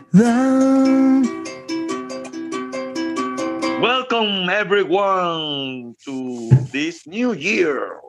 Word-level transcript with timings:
Welcome 3.82 4.50
everyone 4.50 5.96
to 6.05 6.50
this 6.72 7.05
new 7.05 7.34
year. 7.34 8.00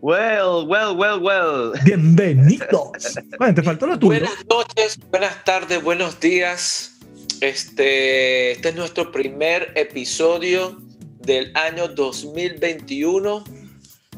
well, 0.00 0.66
well, 0.66 0.96
well, 0.96 1.20
well. 1.20 1.72
Bienvenidos. 1.84 3.18
Bueno, 3.38 3.54
te 3.54 3.62
faltó 3.62 3.86
lo 3.86 3.98
tuyo. 3.98 4.20
Buenas 4.20 4.44
noches, 4.48 4.98
buenas 5.10 5.44
tardes, 5.44 5.82
buenos 5.82 6.20
días. 6.20 6.93
Este, 7.40 8.52
este 8.52 8.68
es 8.68 8.74
nuestro 8.74 9.10
primer 9.12 9.72
episodio 9.74 10.80
del 11.20 11.52
año 11.56 11.88
2021. 11.88 13.44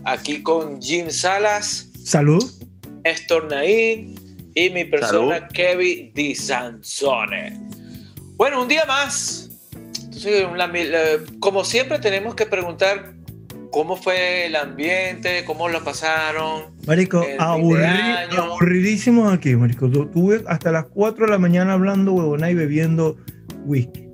Aquí 0.05 0.43
con 0.43 0.81
Jim 0.81 1.11
Salas. 1.11 1.89
Salud. 2.05 2.45
Néstor 3.05 3.51
Naín 3.51 4.15
y 4.55 4.71
mi 4.71 4.85
persona 4.85 5.49
Kevin 5.49 6.13
Di 6.15 6.35
Sansone. 6.35 7.57
Bueno, 8.37 8.63
un 8.63 8.69
día 8.69 8.85
más. 8.85 9.51
como 11.41 11.65
siempre 11.65 11.99
tenemos 11.99 12.35
que 12.35 12.47
preguntar 12.47 13.15
cómo 13.71 13.97
fue 13.97 14.47
el 14.47 14.57
ambiente, 14.57 15.45
cómo 15.45 15.69
lo 15.69 15.85
pasaron. 15.85 16.76
Marico, 16.87 17.25
aburridísimos 17.39 19.33
aquí, 19.33 19.57
Marico. 19.57 19.91
Tuve 19.91 20.43
hasta 20.47 20.71
las 20.71 20.85
4 20.87 21.27
de 21.27 21.33
la 21.33 21.39
mañana 21.39 21.73
hablando 21.73 22.13
huevona 22.13 22.51
y 22.51 22.55
bebiendo 22.55 23.17
whisky. 23.65 24.09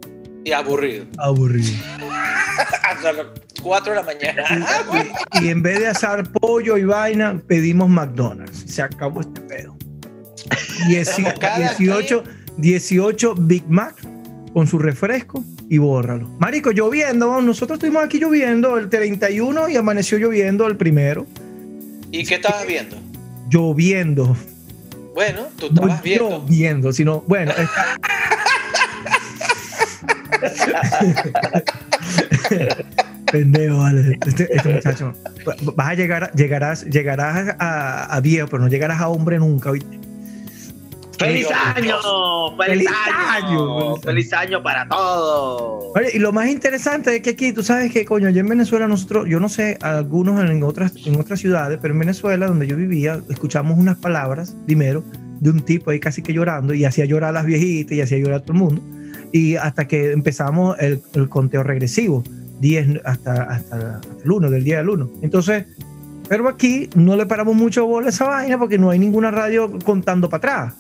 Y 0.45 0.53
aburrido. 0.53 1.05
Aburrido. 1.19 1.73
hasta 2.83 3.13
las 3.13 3.27
4 3.63 3.93
de 3.93 3.99
la 3.99 4.03
mañana. 4.03 4.45
y, 5.41 5.49
en 5.49 5.63
vez 5.63 5.81
de 5.81 5.89
asar 5.89 6.27
pollo 6.33 6.79
y 6.79 6.85
vaina, 6.85 7.41
pedimos 7.47 7.91
McDonald's. 7.91 8.65
Se 8.67 8.81
acabó 8.81 9.21
este 9.21 9.41
pedo. 9.43 9.77
18, 10.89 12.25
18 12.57 13.35
Big 13.39 13.65
Mac 13.69 13.95
con 14.53 14.67
su 14.67 14.79
refresco 14.79 15.45
y 15.69 15.79
bórralo. 15.79 16.29
Marico, 16.39 16.71
lloviendo, 16.71 17.41
nosotros 17.43 17.77
estuvimos 17.77 18.05
aquí 18.05 18.19
lloviendo 18.19 18.79
el 18.79 18.89
31 18.89 19.69
y 19.69 19.77
amaneció 19.77 20.19
lloviendo 20.19 20.67
el 20.67 20.77
primero. 20.77 21.27
¿Y 22.13 22.25
qué 22.27 22.35
estabas 22.35 22.67
viendo? 22.67 22.99
Lloviendo. 23.49 24.37
Bueno, 25.15 25.47
tú 25.57 25.69
estabas 25.69 25.97
no 25.97 26.03
viendo. 26.03 26.29
Lloviendo, 26.29 26.93
sino, 26.93 27.23
bueno. 27.23 27.55
Pendejo, 33.33 33.79
vale. 33.79 34.19
Este, 34.27 34.55
este, 34.55 34.75
muchacho. 34.75 35.15
Vas 35.75 35.89
a 35.89 35.95
llegar, 35.95 36.31
llegarás, 36.35 36.85
llegarás 36.85 37.57
a, 37.59 38.15
a, 38.15 38.21
viejo, 38.21 38.47
pero 38.47 38.63
no 38.63 38.69
llegarás 38.69 39.01
a 39.01 39.09
hombre 39.09 39.39
nunca, 39.39 39.71
¿viste? 39.71 39.99
¡Feliz 41.19 41.47
año! 41.51 41.97
¡Feliz, 42.57 42.89
año! 43.29 43.97
¡Feliz 43.97 44.33
año 44.33 44.63
para 44.63 44.89
todos! 44.89 45.85
y 46.13 46.19
lo 46.19 46.33
más 46.33 46.49
interesante 46.49 47.17
es 47.17 47.23
que 47.23 47.31
aquí, 47.31 47.53
tú 47.53 47.63
sabes 47.63 47.93
que, 47.93 48.05
coño, 48.05 48.29
allá 48.29 48.41
en 48.41 48.49
Venezuela 48.49 48.89
nosotros, 48.89 49.27
yo 49.29 49.41
no 49.41 49.49
sé, 49.49 49.79
algunos 49.83 50.41
en 50.49 50.63
otras, 50.63 50.95
en 51.05 51.21
otras 51.21 51.41
ciudades, 51.41 51.79
pero 51.81 51.95
en 51.95 52.01
Venezuela, 52.01 52.47
donde 52.47 52.67
yo 52.67 52.77
vivía, 52.77 53.21
escuchamos 53.29 53.79
unas 53.79 53.99
palabras, 53.99 54.57
primero, 54.67 55.05
de 55.41 55.51
un 55.51 55.61
tipo 55.61 55.91
ahí 55.91 56.01
casi 56.01 56.23
que 56.23 56.33
llorando, 56.33 56.75
y 56.75 56.85
hacía 56.85 57.05
llorar 57.05 57.31
a 57.31 57.33
las 57.33 57.47
viejitas 57.47 57.93
y 57.93 58.01
hacía 58.01 58.19
llorar 58.19 58.37
a 58.37 58.41
todo 58.41 58.53
el 58.53 58.59
mundo, 58.59 58.83
y 59.33 59.57
hasta 59.57 59.87
que 59.87 60.13
empezamos 60.13 60.77
el, 60.79 61.03
conteo 61.29 61.63
regresivo, 61.63 62.23
10 62.61 63.01
hasta, 63.05 63.43
hasta, 63.45 64.01
el 64.25 64.31
1, 64.31 64.51
del 64.51 64.65
día 64.65 64.79
del 64.79 64.89
1. 64.89 65.11
Entonces, 65.23 65.67
pero 66.29 66.49
aquí 66.49 66.89
no 66.95 67.17
le 67.17 67.27
paramos 67.27 67.55
mucho 67.55 67.87
bola 67.87 68.07
a 68.07 68.11
esa 68.11 68.27
vaina 68.27 68.59
porque 68.59 68.79
no 68.79 68.91
hay 68.91 68.99
ninguna 68.99 69.31
radio 69.31 69.71
contando 69.85 70.29
para 70.29 70.39
atrás. 70.39 70.75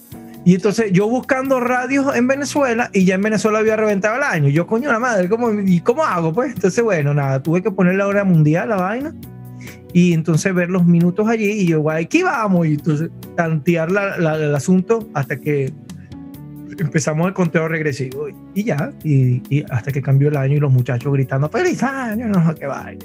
Y 0.44 0.54
entonces 0.54 0.90
yo 0.92 1.08
buscando 1.08 1.60
radios 1.60 2.14
en 2.16 2.26
Venezuela 2.26 2.90
y 2.92 3.04
ya 3.04 3.14
en 3.14 3.22
Venezuela 3.22 3.60
había 3.60 3.76
reventado 3.76 4.16
el 4.16 4.24
año. 4.24 4.48
Yo, 4.48 4.66
coño, 4.66 4.90
la 4.90 4.98
madre, 4.98 5.28
¿cómo, 5.28 5.52
¿y 5.52 5.80
cómo 5.80 6.04
hago? 6.04 6.32
Pues 6.32 6.54
entonces, 6.54 6.82
bueno, 6.82 7.14
nada, 7.14 7.42
tuve 7.42 7.62
que 7.62 7.70
poner 7.70 7.94
la 7.94 8.08
hora 8.08 8.24
mundial, 8.24 8.70
la 8.70 8.76
vaina, 8.76 9.14
y 9.92 10.12
entonces 10.12 10.52
ver 10.54 10.70
los 10.70 10.84
minutos 10.84 11.28
allí 11.28 11.50
y 11.50 11.66
yo, 11.66 11.80
guay, 11.80 12.04
aquí 12.04 12.22
vamos. 12.22 12.66
Y 12.66 12.74
entonces 12.74 13.10
tantear 13.36 13.90
el 13.90 14.54
asunto 14.54 15.08
hasta 15.14 15.38
que 15.38 15.72
empezamos 16.78 17.28
el 17.28 17.34
conteo 17.34 17.68
regresivo 17.68 18.28
y 18.54 18.64
ya, 18.64 18.92
y, 19.04 19.64
hasta 19.70 19.92
que 19.92 20.02
cambió 20.02 20.28
el 20.28 20.36
año 20.36 20.56
y 20.56 20.60
los 20.60 20.72
muchachos 20.72 21.12
gritando, 21.12 21.48
feliz 21.48 21.82
año, 21.82 22.28
no 22.28 22.54
qué 22.54 22.66
vaya. 22.66 22.98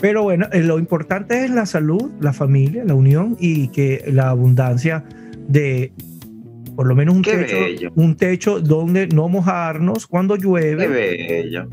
Pero 0.00 0.24
bueno, 0.24 0.48
eh, 0.52 0.62
lo 0.62 0.78
importante 0.78 1.44
es 1.44 1.50
la 1.50 1.64
salud, 1.64 2.10
la 2.20 2.32
familia, 2.32 2.84
la 2.84 2.94
unión 2.94 3.36
y 3.38 3.68
que 3.68 4.04
la 4.08 4.30
abundancia 4.30 5.04
de 5.48 5.92
por 6.76 6.86
lo 6.86 6.94
menos 6.94 7.14
un 7.14 7.22
techo, 7.22 7.92
un 7.94 8.16
techo 8.16 8.60
donde 8.60 9.06
no 9.08 9.28
mojarnos 9.28 10.06
cuando 10.06 10.36
llueve, 10.36 11.66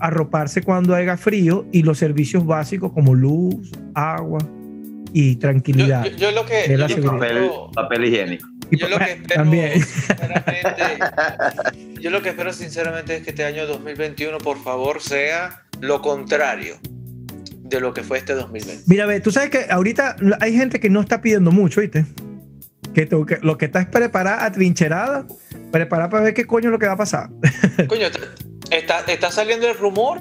arroparse 0.00 0.62
cuando 0.62 0.94
haga 0.94 1.16
frío 1.16 1.66
y 1.72 1.82
los 1.82 1.98
servicios 1.98 2.46
básicos 2.46 2.92
como 2.92 3.14
luz, 3.14 3.70
agua 3.94 4.38
y 5.12 5.36
tranquilidad. 5.36 6.04
Yo, 6.16 6.30
lo 6.30 6.46
que, 6.46 6.78
papel, 7.74 8.04
higiénico. 8.04 8.48
yo 8.70 8.88
lo 8.88 8.98
que 8.98 9.12
espero, 9.12 9.34
también. 9.34 9.72
yo 12.00 12.10
lo 12.10 12.22
que 12.22 12.30
espero 12.30 12.52
sinceramente 12.52 13.16
es 13.16 13.22
que 13.22 13.30
este 13.30 13.44
año 13.44 13.66
2021 13.66 14.38
por 14.38 14.62
favor 14.62 15.02
sea 15.02 15.62
lo 15.80 16.00
contrario 16.00 16.76
de 17.62 17.80
lo 17.80 17.94
que 17.94 18.02
fue 18.02 18.18
este 18.18 18.34
2020. 18.34 18.84
Mira, 18.86 19.06
ve, 19.06 19.20
tú 19.20 19.30
sabes 19.30 19.50
que 19.50 19.66
ahorita 19.70 20.16
hay 20.40 20.54
gente 20.54 20.80
que 20.80 20.90
no 20.90 21.00
está 21.00 21.20
pidiendo 21.20 21.52
mucho, 21.52 21.80
¿viste? 21.80 22.04
Que, 22.94 23.08
lo 23.42 23.58
que 23.58 23.64
está 23.66 23.80
es 23.80 23.86
preparada, 23.86 24.44
atrincherada, 24.44 25.26
preparada 25.70 26.10
para 26.10 26.24
ver 26.24 26.34
qué 26.34 26.46
coño 26.46 26.68
es 26.68 26.72
lo 26.72 26.78
que 26.78 26.86
va 26.86 26.92
a 26.92 26.98
pasar. 26.98 27.30
Coño, 27.88 28.06
está, 28.70 29.00
está 29.00 29.30
saliendo 29.30 29.68
el 29.68 29.76
rumor 29.76 30.20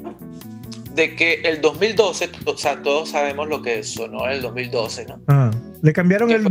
de 0.94 1.16
que 1.16 1.42
el 1.46 1.62
2012, 1.62 2.30
o 2.46 2.58
sea, 2.58 2.82
todos 2.82 3.10
sabemos 3.10 3.48
lo 3.48 3.62
que 3.62 3.84
sonó 3.84 4.28
el 4.28 4.42
2012, 4.42 5.06
¿no? 5.06 5.22
Ah, 5.28 5.52
le 5.82 5.94
cambiaron 5.94 6.32
el 6.32 6.48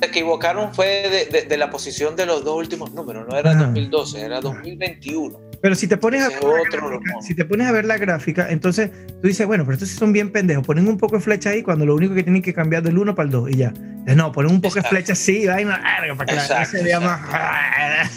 se 0.00 0.06
equivocaron 0.06 0.74
fue 0.74 1.28
de, 1.48 1.56
la 1.56 1.70
posición 1.70 2.16
de 2.16 2.26
los 2.26 2.44
dos 2.44 2.56
últimos 2.56 2.92
números, 2.92 3.26
no 3.28 3.36
era 3.38 3.54
2012, 3.54 4.20
era 4.20 4.40
2021. 4.40 5.38
Pero 5.64 5.76
si 5.76 5.88
te 5.88 5.96
pones 5.96 6.22
a 6.22 6.28
ver 6.28 6.40
gráfica, 6.70 7.22
si 7.22 7.34
te 7.34 7.46
pones 7.46 7.66
a 7.66 7.72
ver 7.72 7.86
la 7.86 7.96
gráfica, 7.96 8.48
entonces 8.50 8.90
tú 9.22 9.28
dices, 9.28 9.46
bueno, 9.46 9.64
pero 9.64 9.72
estos 9.72 9.88
sí 9.88 9.96
son 9.96 10.12
bien 10.12 10.30
pendejos, 10.30 10.66
ponen 10.66 10.86
un 10.86 10.98
poco 10.98 11.16
de 11.16 11.22
flecha 11.22 11.48
ahí 11.48 11.62
cuando 11.62 11.86
lo 11.86 11.94
único 11.94 12.14
que 12.14 12.22
tienen 12.22 12.42
que 12.42 12.52
cambiar 12.52 12.82
del 12.82 12.98
1 12.98 13.14
para 13.14 13.24
el 13.24 13.32
2 13.32 13.50
y 13.50 13.56
ya. 13.56 13.72
No, 14.14 14.30
ponen 14.30 14.52
un 14.52 14.60
poco 14.60 14.74
de 14.74 14.82
flecha 14.82 15.14
así, 15.14 15.46
vaina, 15.46 15.82
para 16.18 16.26
que 16.26 16.34
la 16.34 16.66
se 16.66 16.82
vea 16.82 17.00
más. 17.00 18.10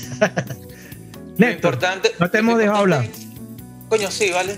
importante, 1.53 2.11
no 2.19 2.29
te 2.29 2.39
hemos 2.39 2.57
dejado 2.57 2.79
hablar. 2.79 3.05
Coño, 3.87 4.11
sí, 4.11 4.29
vale. 4.29 4.57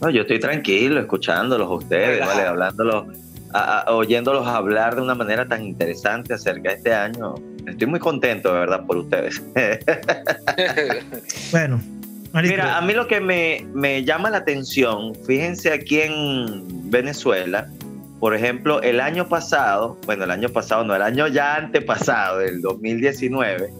No, 0.00 0.08
yo 0.08 0.20
estoy 0.20 0.38
tranquilo, 0.38 1.00
escuchándolos 1.00 1.66
a 1.66 1.72
ustedes, 1.72 2.20
¿vale? 2.20 2.42
Hablándolos 2.42 3.06
oyéndolos 3.88 4.46
hablar 4.46 4.94
de 4.94 5.02
una 5.02 5.16
manera 5.16 5.48
tan 5.48 5.64
interesante 5.64 6.34
acerca 6.34 6.68
de 6.68 6.76
este 6.76 6.94
año. 6.94 7.34
Estoy 7.66 7.88
muy 7.88 7.98
contento, 7.98 8.54
de 8.54 8.60
verdad, 8.60 8.86
por 8.86 8.98
ustedes. 8.98 9.42
bueno. 11.50 11.80
Mira, 12.42 12.76
a 12.76 12.80
mí 12.80 12.92
lo 12.92 13.06
que 13.06 13.20
me, 13.20 13.64
me 13.74 14.02
llama 14.02 14.28
la 14.28 14.38
atención, 14.38 15.14
fíjense 15.24 15.72
aquí 15.72 16.00
en 16.00 16.90
Venezuela, 16.90 17.70
por 18.18 18.34
ejemplo, 18.34 18.82
el 18.82 19.00
año 19.00 19.28
pasado, 19.28 19.96
bueno, 20.06 20.24
el 20.24 20.32
año 20.32 20.48
pasado 20.48 20.82
no, 20.82 20.96
el 20.96 21.02
año 21.02 21.28
ya 21.28 21.56
antepasado, 21.56 22.40
el 22.40 22.60
2019, 22.60 23.70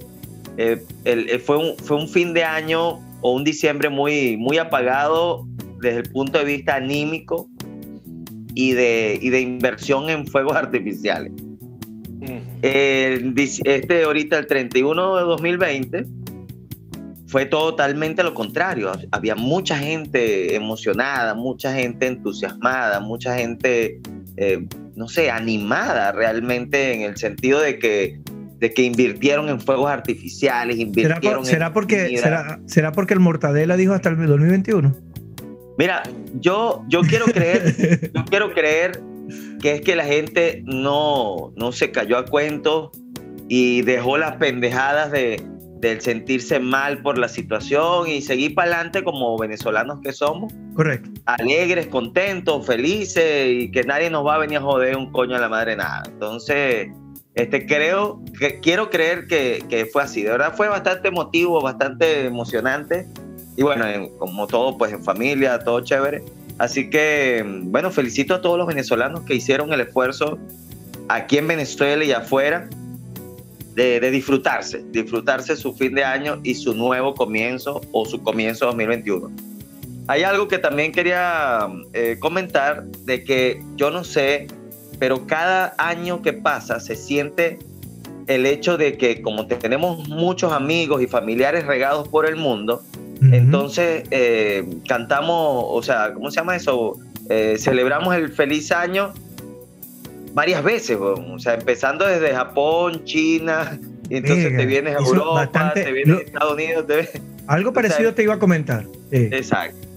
eh, 0.56 0.84
eh, 1.04 1.38
fue, 1.44 1.56
un, 1.56 1.76
fue 1.78 1.96
un 1.96 2.08
fin 2.08 2.32
de 2.32 2.44
año 2.44 3.00
o 3.22 3.32
un 3.34 3.42
diciembre 3.42 3.88
muy, 3.88 4.36
muy 4.36 4.58
apagado 4.58 5.44
desde 5.80 6.00
el 6.00 6.10
punto 6.10 6.38
de 6.38 6.44
vista 6.44 6.76
anímico 6.76 7.48
y 8.54 8.72
de, 8.72 9.18
y 9.20 9.30
de 9.30 9.40
inversión 9.40 10.10
en 10.10 10.28
fuegos 10.28 10.54
artificiales. 10.54 11.32
este 12.62 14.04
ahorita 14.04 14.38
el 14.38 14.46
31 14.46 15.16
de 15.16 15.22
2020 15.22 16.06
fue 17.34 17.46
totalmente 17.46 18.22
lo 18.22 18.32
contrario. 18.32 18.92
Había 19.10 19.34
mucha 19.34 19.76
gente 19.76 20.54
emocionada, 20.54 21.34
mucha 21.34 21.74
gente 21.74 22.06
entusiasmada, 22.06 23.00
mucha 23.00 23.36
gente, 23.36 23.98
eh, 24.36 24.64
no 24.94 25.08
sé, 25.08 25.32
animada 25.32 26.12
realmente 26.12 26.94
en 26.94 27.00
el 27.00 27.16
sentido 27.16 27.58
de 27.58 27.80
que, 27.80 28.20
de 28.60 28.72
que 28.72 28.82
invirtieron 28.82 29.48
en 29.48 29.60
fuegos 29.60 29.90
artificiales, 29.90 30.78
invirtieron 30.78 31.44
¿Será, 31.44 31.72
porque, 31.72 32.16
será, 32.18 32.60
será, 32.66 32.92
porque 32.92 33.14
el 33.14 33.20
Mortadela 33.20 33.76
dijo 33.76 33.94
hasta 33.94 34.10
el 34.10 34.16
2021? 34.16 34.94
Mira, 35.76 36.04
yo, 36.34 36.84
yo 36.86 37.00
quiero 37.00 37.24
creer, 37.24 38.12
yo 38.14 38.24
quiero 38.26 38.54
creer 38.54 39.02
que 39.60 39.72
es 39.72 39.80
que 39.80 39.96
la 39.96 40.04
gente 40.04 40.62
no, 40.66 41.52
no 41.56 41.72
se 41.72 41.90
cayó 41.90 42.16
a 42.16 42.26
cuento 42.26 42.92
y 43.48 43.82
dejó 43.82 44.18
las 44.18 44.36
pendejadas 44.36 45.10
de, 45.10 45.42
del 45.80 46.00
sentirse 46.00 46.58
mal 46.58 47.02
por 47.02 47.18
la 47.18 47.28
situación 47.28 48.08
y 48.08 48.22
seguir 48.22 48.54
para 48.54 48.74
adelante 48.74 49.04
como 49.04 49.36
venezolanos 49.38 50.00
que 50.02 50.12
somos. 50.12 50.52
Correcto. 50.74 51.10
Alegres, 51.26 51.86
contentos, 51.88 52.66
felices 52.66 53.48
y 53.48 53.70
que 53.70 53.82
nadie 53.82 54.10
nos 54.10 54.26
va 54.26 54.36
a 54.36 54.38
venir 54.38 54.58
a 54.58 54.62
joder 54.62 54.96
un 54.96 55.12
coño 55.12 55.36
a 55.36 55.38
la 55.38 55.48
madre 55.48 55.76
nada. 55.76 56.02
Entonces, 56.06 56.88
este, 57.34 57.66
creo, 57.66 58.22
que, 58.38 58.60
quiero 58.60 58.90
creer 58.90 59.26
que, 59.26 59.64
que 59.68 59.86
fue 59.86 60.02
así. 60.02 60.22
De 60.22 60.30
verdad 60.30 60.54
fue 60.56 60.68
bastante 60.68 61.08
emotivo, 61.08 61.60
bastante 61.60 62.26
emocionante. 62.26 63.06
Y 63.56 63.62
bueno, 63.62 63.84
como 64.18 64.46
todo, 64.46 64.78
pues 64.78 64.92
en 64.92 65.04
familia, 65.04 65.58
todo 65.58 65.80
chévere. 65.80 66.24
Así 66.58 66.88
que, 66.88 67.44
bueno, 67.64 67.90
felicito 67.90 68.34
a 68.34 68.40
todos 68.40 68.56
los 68.58 68.66
venezolanos 68.66 69.22
que 69.22 69.34
hicieron 69.34 69.72
el 69.72 69.80
esfuerzo 69.80 70.38
aquí 71.08 71.38
en 71.38 71.48
Venezuela 71.48 72.04
y 72.04 72.12
afuera 72.12 72.68
de, 73.74 74.10
disfrutarse, 74.10 74.84
disfrutarse 74.90 75.56
su 75.56 75.74
fin 75.74 75.94
de 75.94 76.04
año 76.04 76.40
y 76.42 76.54
su 76.54 76.74
nuevo 76.74 77.14
comienzo 77.14 77.80
o 77.92 78.04
su 78.04 78.22
comienzo 78.22 78.66
2021. 78.66 79.30
Hay 80.06 80.22
algo 80.22 80.48
que 80.48 80.58
también 80.58 80.92
quería 80.92 81.68
eh, 81.92 82.16
comentar 82.20 82.84
de 82.84 83.24
que 83.24 83.62
yo 83.76 83.90
no 83.90 84.04
sé, 84.04 84.46
pero 84.98 85.26
cada 85.26 85.74
año 85.78 86.22
que 86.22 86.32
pasa 86.32 86.78
se 86.78 86.94
siente 86.94 87.58
el 88.26 88.46
hecho 88.46 88.76
de 88.76 88.96
que 88.96 89.22
como 89.22 89.46
tenemos 89.46 90.08
muchos 90.08 90.52
amigos 90.52 91.02
y 91.02 91.06
familiares 91.06 91.66
regados 91.66 92.08
por 92.08 92.26
el 92.26 92.36
mundo, 92.36 92.82
entonces 93.32 94.04
eh, 94.10 94.66
cantamos, 94.86 95.64
o 95.68 95.82
sea, 95.82 96.12
¿cómo 96.12 96.30
se 96.30 96.36
llama 96.36 96.56
eso? 96.56 96.98
Eh, 97.30 97.56
celebramos 97.58 98.14
el 98.14 98.30
feliz 98.30 98.70
año 98.70 99.14
varias 100.34 100.62
veces, 100.62 100.98
o 101.00 101.38
sea, 101.38 101.54
empezando 101.54 102.06
desde 102.06 102.34
Japón, 102.34 103.04
China, 103.04 103.78
y 104.10 104.16
entonces 104.16 104.56
te 104.56 104.66
vienes 104.66 104.96
a 104.96 104.98
Europa, 104.98 105.72
te 105.72 105.92
vienes 105.92 106.18
a 106.18 106.20
Estados 106.22 106.52
Unidos. 106.52 106.84
Algo 107.46 107.72
parecido 107.72 108.12
te 108.14 108.22
iba 108.22 108.34
a 108.34 108.38
comentar. 108.38 108.86
Exacto. 109.10 109.88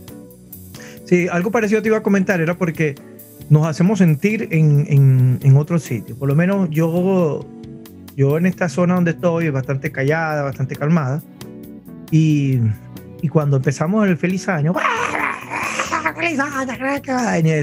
Sí, 1.05 1.29
algo 1.31 1.51
parecido 1.51 1.81
te 1.81 1.87
iba 1.87 1.97
a 1.97 2.03
comentar, 2.03 2.41
era 2.41 2.55
porque 2.57 2.95
nos 3.49 3.65
hacemos 3.65 3.99
sentir 3.99 4.49
en, 4.51 4.85
en, 4.89 5.39
en 5.41 5.55
otros 5.55 5.83
sitios. 5.83 6.17
Por 6.17 6.27
lo 6.27 6.35
menos 6.35 6.69
yo, 6.69 7.45
yo 8.17 8.37
en 8.37 8.45
esta 8.45 8.67
zona 8.67 8.95
donde 8.95 9.11
estoy, 9.11 9.49
bastante 9.49 9.89
callada, 9.93 10.43
bastante 10.43 10.75
calmada. 10.75 11.21
Y, 12.11 12.59
y 13.21 13.29
cuando 13.29 13.55
empezamos 13.55 14.05
el 14.05 14.17
feliz 14.17 14.49
año, 14.49 14.73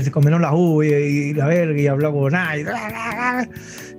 se 0.03 0.11
comieron 0.11 0.43
la 0.43 0.55
uva 0.55 0.85
y, 0.85 1.35
la 1.35 1.47
verga 1.47 1.81
y 1.81 1.87
hablaba 1.87 2.15
con 2.15 2.33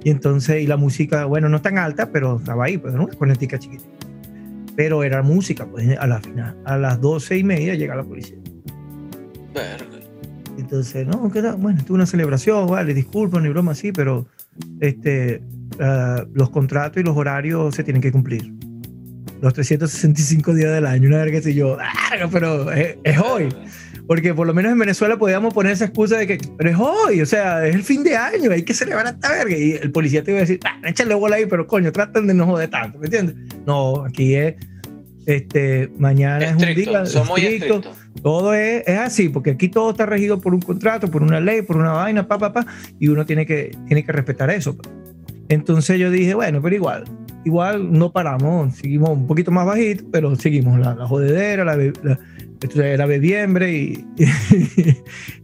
y 0.05 0.11
entonces, 0.11 0.61
y 0.61 0.67
la 0.67 0.77
música, 0.77 1.25
bueno, 1.25 1.49
no 1.49 1.61
tan 1.61 1.79
alta, 1.79 2.11
pero 2.11 2.37
estaba 2.37 2.65
ahí, 2.65 2.77
pues, 2.77 2.93
una 2.93 3.07
cornetica 3.07 3.57
chiquita. 3.57 3.85
Pero 4.75 5.03
era 5.03 5.23
música, 5.23 5.65
pues, 5.65 5.97
a 5.97 6.05
la 6.05 6.21
final. 6.21 6.55
A 6.63 6.77
las 6.77 7.01
doce 7.01 7.39
y 7.39 7.43
media 7.43 7.73
llega 7.73 7.95
la 7.95 8.03
policía. 8.03 8.37
Verga. 9.51 9.95
Entonces, 10.59 11.07
no, 11.07 11.31
queda, 11.31 11.55
bueno, 11.55 11.83
tuve 11.83 11.95
una 11.95 12.05
celebración, 12.05 12.67
vale, 12.67 12.93
disculpen, 12.93 13.41
ni 13.41 13.49
broma 13.49 13.71
así, 13.71 13.91
pero 13.91 14.27
este, 14.79 15.41
uh, 15.79 16.27
los 16.33 16.51
contratos 16.51 17.01
y 17.01 17.03
los 17.03 17.17
horarios 17.17 17.73
se 17.73 17.83
tienen 17.83 18.01
que 18.01 18.11
cumplir. 18.11 18.53
Los 19.41 19.53
365 19.53 20.53
días 20.53 20.71
del 20.71 20.85
año, 20.85 21.07
una 21.07 21.17
verga 21.17 21.41
que 21.41 21.53
yo, 21.53 21.77
pero 22.31 22.71
es, 22.71 22.97
es 23.03 23.17
hoy. 23.17 23.49
Porque 24.07 24.33
por 24.33 24.45
lo 24.45 24.53
menos 24.53 24.71
en 24.71 24.77
Venezuela 24.77 25.17
podíamos 25.17 25.53
poner 25.53 25.71
esa 25.73 25.85
excusa 25.85 26.17
de 26.17 26.27
que, 26.27 26.37
pero 26.57 26.69
es 26.69 26.77
hoy, 26.77 27.21
o 27.21 27.25
sea, 27.25 27.65
es 27.65 27.73
el 27.73 27.83
fin 27.83 28.03
de 28.03 28.15
año, 28.15 28.51
hay 28.51 28.63
que 28.63 28.73
celebrar 28.73 29.07
esta 29.07 29.31
verga. 29.31 29.57
Y 29.57 29.71
el 29.73 29.91
policía 29.91 30.23
te 30.23 30.31
iba 30.31 30.39
a 30.39 30.41
decir, 30.41 30.59
ah, 30.63 30.79
échale 30.87 31.15
bola 31.15 31.37
ahí, 31.37 31.45
pero 31.47 31.65
coño, 31.65 31.91
traten 31.91 32.27
de 32.27 32.33
no 32.33 32.45
joder 32.45 32.69
tanto, 32.69 32.99
¿me 32.99 33.05
entiendes? 33.05 33.35
No, 33.65 34.05
aquí 34.05 34.35
es, 34.35 34.55
este, 35.25 35.91
mañana 35.97 36.45
es 36.45 36.51
un 36.51 36.59
día 36.59 36.69
estricto, 36.69 37.81
todo 38.21 38.53
es, 38.53 38.83
es, 38.85 38.99
así, 38.99 39.29
porque 39.29 39.51
aquí 39.51 39.69
todo 39.69 39.89
está 39.89 40.05
regido 40.05 40.39
por 40.39 40.53
un 40.53 40.61
contrato, 40.61 41.09
por 41.09 41.23
una 41.23 41.39
ley, 41.39 41.63
por 41.63 41.77
una 41.77 41.93
vaina, 41.93 42.27
pa, 42.27 42.37
pa, 42.37 42.53
pa, 42.53 42.65
y 42.99 43.07
uno 43.07 43.25
tiene 43.25 43.45
que, 43.45 43.75
tiene 43.87 44.05
que 44.05 44.11
respetar 44.11 44.51
eso. 44.51 44.77
Entonces 45.49 45.99
yo 45.99 46.11
dije, 46.11 46.35
bueno, 46.35 46.61
pero 46.61 46.75
igual, 46.75 47.05
igual 47.43 47.91
no 47.91 48.11
paramos, 48.11 48.75
seguimos 48.75 49.09
un 49.09 49.25
poquito 49.25 49.49
más 49.49 49.65
bajito, 49.65 50.03
pero 50.11 50.35
seguimos 50.35 50.79
la, 50.79 50.93
la 50.93 51.07
jodedera, 51.07 51.65
la, 51.65 51.75
la 51.75 52.19
era 52.75 53.05
bebiembre 53.05 53.73
y, 53.73 54.03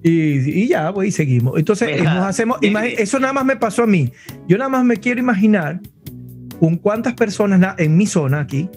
y, 0.03 0.67
ya, 0.67 0.93
pues, 0.93 1.09
y 1.09 1.11
seguimos. 1.11 1.57
Entonces, 1.57 2.03
nos 2.03 2.25
hacemos, 2.25 2.57
eso 2.61 3.19
nada 3.19 3.33
más 3.33 3.45
me 3.45 3.55
pasó 3.55 3.83
a 3.83 3.87
mí. 3.87 4.11
Yo 4.47 4.57
nada 4.57 4.69
más 4.69 4.83
me 4.83 4.97
quiero 4.97 5.19
imaginar 5.19 5.79
con 6.59 6.77
cuántas 6.77 7.13
personas 7.13 7.75
en 7.77 7.97
mi 7.97 8.05
zona 8.05 8.41
aquí, 8.41 8.69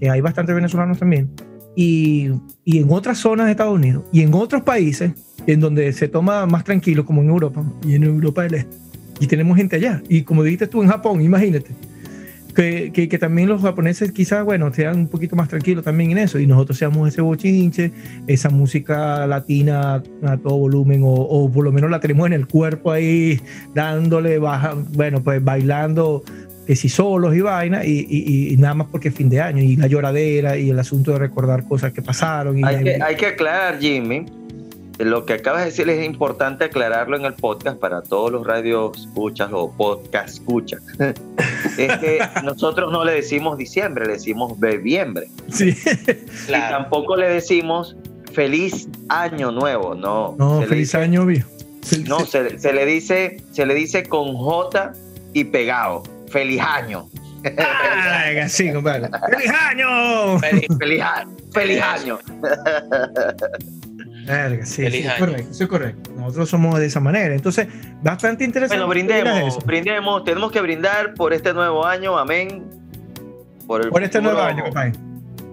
que 0.00 0.10
hay 0.10 0.20
bastantes 0.20 0.54
venezolanos 0.54 0.98
también, 0.98 1.30
y, 1.74 2.30
y, 2.64 2.78
en 2.78 2.90
otras 2.90 3.18
zonas 3.18 3.46
de 3.46 3.52
Estados 3.52 3.74
Unidos 3.74 4.04
y 4.12 4.22
en 4.22 4.32
otros 4.32 4.62
países 4.62 5.12
en 5.46 5.60
donde 5.60 5.92
se 5.92 6.08
toma 6.08 6.46
más 6.46 6.64
tranquilo, 6.64 7.04
como 7.04 7.22
en 7.22 7.28
Europa 7.28 7.62
y 7.84 7.94
en 7.94 8.04
Europa 8.04 8.42
del 8.42 8.54
Este. 8.54 8.76
Y 9.20 9.26
tenemos 9.26 9.56
gente 9.56 9.76
allá. 9.76 10.02
Y 10.08 10.22
como 10.22 10.42
dijiste 10.42 10.66
tú 10.66 10.82
en 10.82 10.88
Japón, 10.88 11.20
imagínate 11.22 11.70
que, 12.56 13.08
que, 13.08 13.18
también 13.18 13.48
los 13.48 13.60
japoneses 13.60 14.12
quizás, 14.12 14.44
bueno, 14.44 14.72
sean 14.72 14.96
un 14.96 15.08
poquito 15.08 15.36
más 15.36 15.48
tranquilos 15.48 15.84
también 15.84 16.12
en 16.12 16.18
eso 16.18 16.38
y 16.38 16.46
nosotros 16.46 16.78
seamos 16.78 17.08
ese 17.08 17.20
bochinche, 17.20 17.92
esa 18.26 18.48
música 18.48 19.26
latina 19.26 20.02
a 20.22 20.36
todo 20.38 20.56
volumen 20.56 21.02
o, 21.02 21.08
o 21.08 21.52
por 21.52 21.64
lo 21.64 21.72
menos 21.72 21.90
la 21.90 22.00
tenemos 22.00 22.26
en 22.26 22.32
el 22.32 22.48
cuerpo 22.48 22.90
ahí 22.92 23.40
dándole, 23.74 24.38
baja, 24.38 24.74
bueno, 24.94 25.22
pues 25.22 25.44
bailando 25.44 26.22
que 26.66 26.74
si 26.74 26.88
solos 26.88 27.36
y 27.36 27.40
vaina, 27.42 27.84
y, 27.84 28.06
y, 28.08 28.52
y, 28.52 28.56
nada 28.56 28.74
más 28.74 28.88
porque 28.90 29.08
es 29.08 29.14
fin 29.14 29.28
de 29.28 29.40
año, 29.40 29.62
y 29.62 29.76
la 29.76 29.86
lloradera, 29.86 30.56
y 30.56 30.70
el 30.70 30.78
asunto 30.78 31.12
de 31.12 31.20
recordar 31.20 31.62
cosas 31.62 31.92
que 31.92 32.02
pasaron. 32.02 32.58
Y 32.58 32.64
hay, 32.64 32.82
que, 32.82 32.98
hay 33.00 33.14
que 33.14 33.26
aclarar, 33.26 33.78
Jimmy, 33.78 34.26
lo 34.98 35.26
que 35.26 35.34
acabas 35.34 35.60
de 35.60 35.66
decir 35.66 35.88
es 35.88 36.04
importante 36.04 36.64
aclararlo 36.64 37.16
en 37.16 37.24
el 37.24 37.34
podcast 37.34 37.78
para 37.78 38.02
todos 38.02 38.32
los 38.32 38.46
radios 38.46 38.98
escuchas 38.98 39.50
o 39.52 39.70
podcast 39.72 40.28
escuchas. 40.28 40.82
es 41.78 41.96
que 41.98 42.20
nosotros 42.42 42.90
no 42.92 43.04
le 43.04 43.12
decimos 43.12 43.58
diciembre, 43.58 44.06
le 44.06 44.14
decimos 44.14 44.58
bebiembre. 44.58 45.28
Sí. 45.50 45.76
Y 46.48 46.52
tampoco 46.52 47.16
le 47.16 47.28
decimos 47.28 47.96
feliz 48.32 48.88
año 49.08 49.50
nuevo, 49.50 49.94
no. 49.94 50.34
No, 50.38 50.62
feliz 50.62 50.94
año 50.94 51.26
viejo. 51.26 51.48
No, 52.06 52.26
se, 52.26 52.58
se, 52.58 52.72
le 52.72 52.84
dice, 52.84 53.42
se 53.52 53.64
le 53.64 53.74
dice 53.74 54.04
con 54.04 54.34
J 54.34 54.92
y 55.32 55.44
pegado. 55.44 56.02
Feliz 56.30 56.60
año. 56.60 57.08
Ay, 57.56 58.48
sí, 58.48 58.72
compadre. 58.72 59.08
¡Feliz 59.30 59.50
año! 59.50 60.38
Feliz, 60.40 60.66
feliz, 60.78 61.04
feliz 61.52 61.82
año. 61.82 62.18
Verga, 64.26 64.66
sí, 64.66 64.90
sí, 64.90 65.06
correcto, 65.18 65.54
sí, 65.54 65.66
correcto. 65.66 66.10
Nosotros 66.16 66.50
somos 66.50 66.78
de 66.80 66.86
esa 66.86 67.00
manera. 67.00 67.34
Entonces, 67.34 67.68
bastante 68.02 68.44
interesante. 68.44 68.84
Bueno, 68.84 68.88
brindemos, 68.88 69.64
brindemos. 69.64 70.24
Tenemos 70.24 70.50
que 70.50 70.60
brindar 70.60 71.14
por 71.14 71.32
este 71.32 71.54
nuevo 71.54 71.86
año. 71.86 72.18
Amén. 72.18 72.64
Por, 73.66 73.82
el 73.84 73.90
por 73.90 74.02
este 74.02 74.20
nuevo 74.20 74.40
año, 74.40 74.64
compadre. 74.64 74.92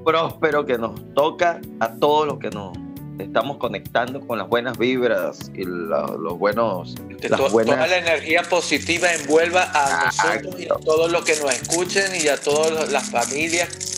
Próspero 0.04 0.66
que 0.66 0.78
nos 0.78 1.14
toca 1.14 1.62
a 1.80 1.96
todos 1.96 2.28
los 2.28 2.40
que 2.40 2.50
nos 2.50 2.78
estamos 3.20 3.58
conectando 3.58 4.20
con 4.26 4.40
las 4.40 4.50
buenas 4.50 4.78
vibras 4.78 5.52
y 5.54 5.64
los 5.64 6.38
buenos. 6.38 6.96
las 7.30 7.52
buenas... 7.52 7.76
Toda 7.76 7.88
la 7.88 7.98
energía 7.98 8.42
positiva 8.44 9.14
envuelva 9.14 9.70
a 9.74 10.06
nosotros 10.06 10.60
y 10.60 10.66
a 10.66 10.76
todos 10.76 11.12
los 11.12 11.24
que 11.24 11.36
nos 11.40 11.54
escuchen 11.54 12.12
y 12.22 12.28
a 12.28 12.38
todas 12.38 12.92
las 12.92 13.12
familias 13.12 13.93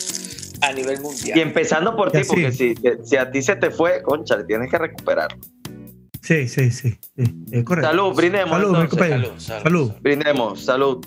a 0.65 0.73
nivel 0.73 1.01
mundial. 1.01 1.37
Y 1.37 1.41
empezando 1.41 1.95
por 1.95 2.11
ti, 2.11 2.19
porque 2.27 2.51
si, 2.51 2.75
si, 3.03 3.15
a 3.17 3.29
ti 3.29 3.41
se 3.41 3.55
te 3.55 3.71
fue, 3.71 4.01
concha, 4.01 4.37
le 4.37 4.43
tienes 4.45 4.69
que 4.69 4.77
recuperar. 4.77 5.35
Sí, 6.21 6.47
sí, 6.47 6.71
sí. 6.71 6.97
correcto. 7.63 7.89
Salud, 7.89 8.15
brindemos. 8.15 8.51
Salud, 8.51 8.89
salud, 8.89 9.31
salud, 9.37 9.91
Brindemos, 10.01 10.65
salud. 10.65 11.05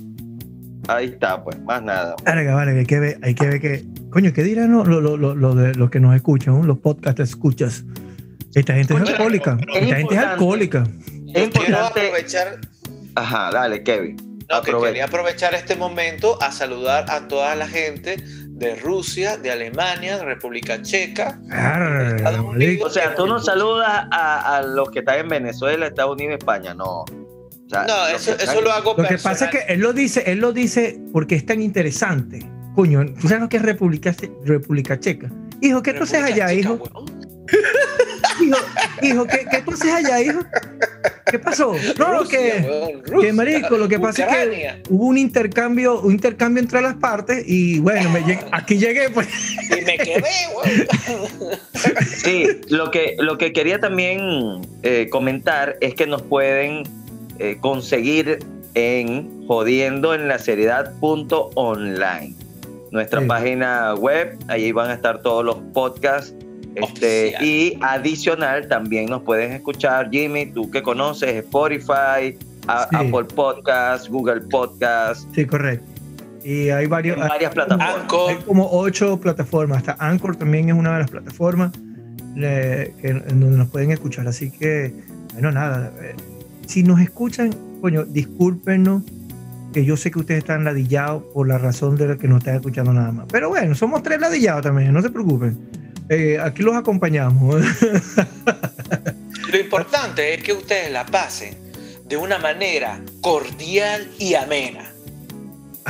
Ahí 0.87 1.07
está, 1.07 1.43
pues, 1.43 1.61
más 1.61 1.83
nada. 1.83 2.15
Vale, 2.25 2.47
vale, 2.47 2.79
hay 2.79 2.87
que 2.87 3.01
ver, 3.01 3.19
hay 3.23 3.35
que, 3.35 3.47
ver 3.47 3.61
que. 3.61 3.85
Coño, 4.11 4.33
¿qué 4.33 4.43
dirán 4.43 4.73
los 4.73 4.87
lo, 4.87 5.01
lo, 5.01 5.35
lo, 5.35 5.91
que 5.91 6.01
nos 6.01 6.15
escuchan, 6.15 6.67
los 6.67 6.79
podcasts 6.79 7.21
escuchas? 7.21 7.85
Esta 8.55 8.75
gente 8.75 8.95
es 8.95 9.01
alcohólica. 9.01 9.59
Esta 9.75 9.97
gente 9.97 10.15
es 10.15 10.21
alcohólica. 10.21 10.85
Es 11.35 11.45
importante 11.45 12.01
aprovechar. 12.01 12.61
Ajá, 13.17 13.51
dale, 13.53 13.83
Kevin. 13.83 14.17
No, 14.51 14.63
que 14.63 14.73
quería 14.73 15.05
aprovechar 15.05 15.55
este 15.55 15.77
momento 15.77 16.41
a 16.41 16.53
saludar 16.53 17.11
a 17.11 17.29
toda 17.29 17.55
la 17.55 17.69
gente 17.69 18.17
de 18.59 18.75
Rusia, 18.77 19.37
de 19.37 19.51
Alemania, 19.51 20.19
de 20.19 20.25
República 20.25 20.83
Checa. 20.83 21.41
Arr, 21.51 22.17
Estados. 22.17 22.41
Unidos. 22.41 22.91
O 22.91 22.93
sea, 22.93 23.15
tú 23.15 23.27
no 23.27 23.39
saludas 23.39 24.07
a, 24.11 24.57
a 24.57 24.63
los 24.63 24.91
que 24.91 25.01
están 25.01 25.21
en 25.21 25.29
Venezuela, 25.29 25.87
Estados 25.87 26.15
Unidos 26.15 26.33
y 26.33 26.35
España, 26.39 26.75
no. 26.75 27.03
O 27.03 27.07
sea, 27.69 27.85
No, 27.85 28.09
eso, 28.09 28.37
que 28.37 28.45
eso 28.45 28.61
lo 28.61 28.73
hago 28.73 28.95
Lo 28.97 29.05
que 29.07 29.19
pasa 29.19 29.47
es 29.47 29.51
que 29.51 29.73
él 29.73 29.81
lo 29.81 29.93
dice, 29.93 30.25
él 30.27 30.39
lo 30.39 30.53
dice 30.53 31.01
porque 31.13 31.37
es 31.37 31.47
tan 31.47 31.63
interesante. 31.63 32.41
Coño, 32.75 33.05
¿tú 33.21 33.29
sabes 33.29 33.43
lo 33.43 33.49
que 33.49 33.59
es 33.59 33.63
República, 33.63 34.15
República 34.45 34.99
Checa? 34.99 35.31
Hijo, 35.61 35.83
¿qué 35.83 35.93
tú 35.93 36.05
haces 36.05 36.23
allá, 36.23 36.53
hijo? 36.53 36.79
Hijo, 38.41 38.57
hijo 39.03 39.27
¿qué, 39.27 39.47
¿qué 39.51 39.63
tú 39.63 39.73
haces 39.73 39.93
allá, 39.93 40.21
hijo? 40.21 40.41
¿Qué 41.31 41.39
pasó? 41.39 41.75
No, 41.99 42.13
lo 42.23 42.29
que, 42.29 43.01
que 43.21 43.33
marico, 43.33 43.77
lo 43.77 43.89
que 43.89 43.99
pasa 43.99 44.25
es 44.25 44.49
que 44.49 44.83
hubo 44.91 45.07
un 45.07 45.19
intercambio, 45.19 46.01
un 46.01 46.13
intercambio 46.13 46.63
entre 46.63 46.81
las 46.81 46.95
partes 46.95 47.43
y 47.47 47.81
bueno, 47.81 48.09
me 48.11 48.23
lleg- 48.23 48.47
aquí 48.53 48.79
llegué, 48.79 49.11
pues. 49.11 49.29
Y 49.77 49.81
me 49.85 49.99
quedé, 49.99 50.23
weón. 50.57 50.87
Sí, 52.07 52.47
lo 52.69 52.91
que, 52.91 53.17
lo 53.19 53.37
que 53.39 53.53
quería 53.53 53.79
también 53.79 54.21
eh, 54.83 55.09
comentar 55.11 55.77
es 55.81 55.95
que 55.95 56.07
nos 56.07 56.23
pueden 56.23 56.85
eh, 57.39 57.57
conseguir 57.61 58.39
en 58.75 59.47
jodiendo 59.47 60.15
en 60.15 60.29
la 60.29 60.39
seriedad.online. 60.39 62.35
Nuestra 62.91 63.21
Sí. 63.21 63.27
página 63.27 63.95
web, 63.95 64.39
ahí 64.49 64.73
van 64.73 64.91
a 64.91 64.95
estar 64.95 65.21
todos 65.23 65.45
los 65.45 65.57
podcasts. 65.75 66.33
Este, 66.83 67.35
y 67.45 67.79
adicional 67.81 68.69
también 68.69 69.07
nos 69.07 69.23
pueden 69.23 69.53
escuchar, 69.53 70.11
Jimmy, 70.11 70.47
tú 70.47 70.71
que 70.71 70.83
conoces 70.83 71.35
Spotify, 71.37 72.37
a- 72.67 72.87
Sí. 72.91 72.97
Apple 72.97 73.25
Podcast, 73.35 74.09
Google 74.09 74.43
Podcast, 74.43 75.23
Sí, 75.35 75.45
correcto. 75.47 75.85
Y 76.45 76.71
hay 76.71 76.87
varios. 76.87 77.19
varias 77.19 77.53
plataformas. 77.53 78.07
Hay 78.29 78.37
como 78.47 78.69
ocho 78.71 79.19
plataformas. 79.21 79.79
Hasta 79.79 79.97
Anchor 79.99 80.37
también 80.37 80.69
es 80.69 80.75
una 80.75 80.93
de 80.95 80.99
las 81.01 81.11
plataformas 81.11 81.73
que- 82.35 82.93
en 83.03 83.41
donde 83.41 83.59
nos 83.59 83.69
pueden 83.69 83.91
escuchar. 83.91 84.27
Así 84.29 84.51
que, 84.51 84.95
bueno, 85.33 85.51
nada. 85.53 85.93
eh, 86.01 86.15
si 86.67 86.83
nos 86.85 87.01
escuchan, 87.01 87.51
coño, 87.81 88.05
discúlpenos, 88.05 89.03
que 89.73 89.85
yo 89.85 89.97
sé 89.97 90.11
que 90.11 90.21
ustedes 90.21 90.39
están 90.39 90.65
ladillados 90.65 91.23
por 91.35 91.47
la 91.49 91.59
razón 91.59 91.97
de 91.97 92.09
la 92.09 92.17
que 92.17 92.27
no 92.29 92.39
están 92.39 92.55
escuchando 92.55 92.93
nada 92.93 93.13
más. 93.13 93.27
Pero 93.31 93.49
bueno, 93.51 93.75
somos 93.75 94.03
tres 94.03 94.19
ladillados 94.21 94.63
también, 94.63 94.93
no 94.93 95.03
se 95.03 95.11
preocupen. 95.11 95.59
Eh, 96.09 96.39
aquí 96.41 96.63
los 96.63 96.75
acompañamos. 96.77 97.63
Lo 99.53 99.59
importante 99.59 100.35
es 100.35 100.43
que 100.43 100.53
ustedes 100.53 100.91
la 100.91 101.05
pasen 101.07 101.57
de 102.07 102.17
una 102.17 102.39
manera 102.39 103.01
cordial 103.21 104.09
y 104.19 104.35
amena. 104.35 104.91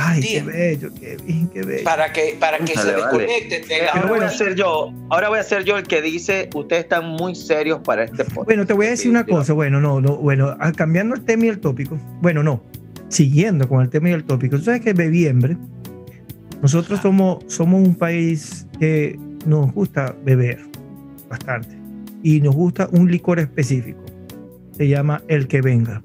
Ay, 0.01 0.21
qué 0.21 0.41
bello, 0.41 0.91
qué 0.97 1.17
bien, 1.25 1.49
qué 1.49 1.61
bello. 1.61 1.83
Para 1.83 2.13
que, 2.13 2.37
para 2.39 2.57
que 2.59 2.67
se 2.67 2.75
Vale, 2.77 2.91
vale. 3.01 3.17
desconecten 3.25 3.67
de 3.67 3.77
la 3.83 3.91
Ahora 3.91 4.01
voy 4.01 4.09
bueno. 4.09 4.25
a 4.27 4.29
ser 4.29 4.55
yo, 4.55 4.93
ahora 5.09 5.27
voy 5.27 5.39
a 5.39 5.43
ser 5.43 5.65
yo 5.65 5.77
el 5.77 5.83
que 5.83 6.01
dice, 6.01 6.49
ustedes 6.55 6.83
están 6.83 7.05
muy 7.05 7.35
serios 7.35 7.79
para 7.83 8.05
este 8.05 8.23
podcast. 8.23 8.45
Bueno, 8.45 8.65
te 8.65 8.71
voy 8.73 8.85
a 8.85 8.89
decir 8.91 9.11
una 9.11 9.25
cosa. 9.25 9.51
Bueno, 9.51 9.81
no, 9.81 9.99
no, 9.99 10.15
bueno, 10.15 10.55
ah, 10.59 10.71
cambiando 10.71 11.15
el 11.15 11.25
tema 11.25 11.45
y 11.45 11.49
el 11.49 11.59
tópico. 11.59 11.97
Bueno, 12.21 12.43
no, 12.43 12.63
siguiendo 13.09 13.67
con 13.67 13.81
el 13.81 13.89
tema 13.89 14.09
y 14.09 14.13
el 14.13 14.23
tópico. 14.23 14.57
Tú 14.57 14.63
sabes 14.63 14.79
que 14.81 14.91
en 14.91 14.97
noviembre 14.97 15.57
nosotros 16.61 17.01
somos, 17.01 17.43
somos 17.47 17.85
un 17.85 17.95
país 17.95 18.67
que 18.79 19.19
nos 19.45 19.73
gusta 19.73 20.15
beber 20.23 20.59
bastante 21.29 21.77
y 22.23 22.41
nos 22.41 22.55
gusta 22.55 22.89
un 22.91 23.09
licor 23.11 23.39
específico. 23.39 24.03
Se 24.71 24.87
llama 24.87 25.21
el 25.27 25.47
que 25.47 25.61
venga. 25.61 26.01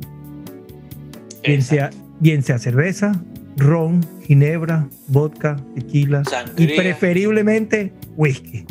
Bien 1.43 1.63
sea, 1.63 1.91
bien 2.21 2.43
sea 2.43 2.59
cerveza, 2.59 3.13
ron, 3.57 4.05
ginebra, 4.23 4.89
vodka, 5.09 5.57
tequila 5.75 6.23
y 6.57 6.69
preferiblemente 6.69 7.93
whisky. 8.17 8.65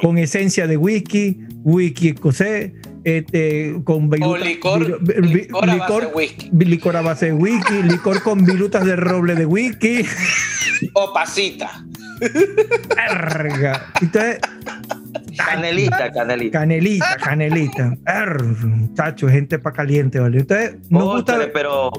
Con 0.00 0.18
esencia 0.18 0.66
de 0.66 0.76
whisky, 0.76 1.40
whisky 1.62 2.08
escocés, 2.08 2.72
este, 3.04 3.74
con 3.84 4.04
O 4.06 4.08
viruta- 4.08 4.38
licor, 4.44 5.00
licor 5.24 5.68
a 5.68 5.76
base 5.76 6.06
whisky. 6.14 6.50
licor 6.52 6.96
a 6.96 7.02
base 7.02 7.26
de 7.26 7.32
whisky, 7.34 7.82
licor 7.82 8.22
con 8.22 8.44
virutas 8.44 8.84
de 8.84 8.96
roble 8.96 9.34
de 9.34 9.46
whisky. 9.46 10.04
O 10.94 11.12
pasita. 11.12 11.84
Verga. 12.96 13.92
Entonces, 14.00 14.38
Canelita, 15.36 16.10
canelita. 16.12 16.58
canelita, 16.60 17.16
canelita. 17.22 17.96
Arr, 18.06 18.42
Muchacho, 18.44 19.28
gente 19.28 19.58
para 19.58 19.76
caliente, 19.76 20.18
¿vale? 20.20 20.40
Entonces, 20.40 20.76
nos 20.90 21.04
gusta. 21.04 21.32
Cónchale, 21.34 21.52
pero 21.52 21.90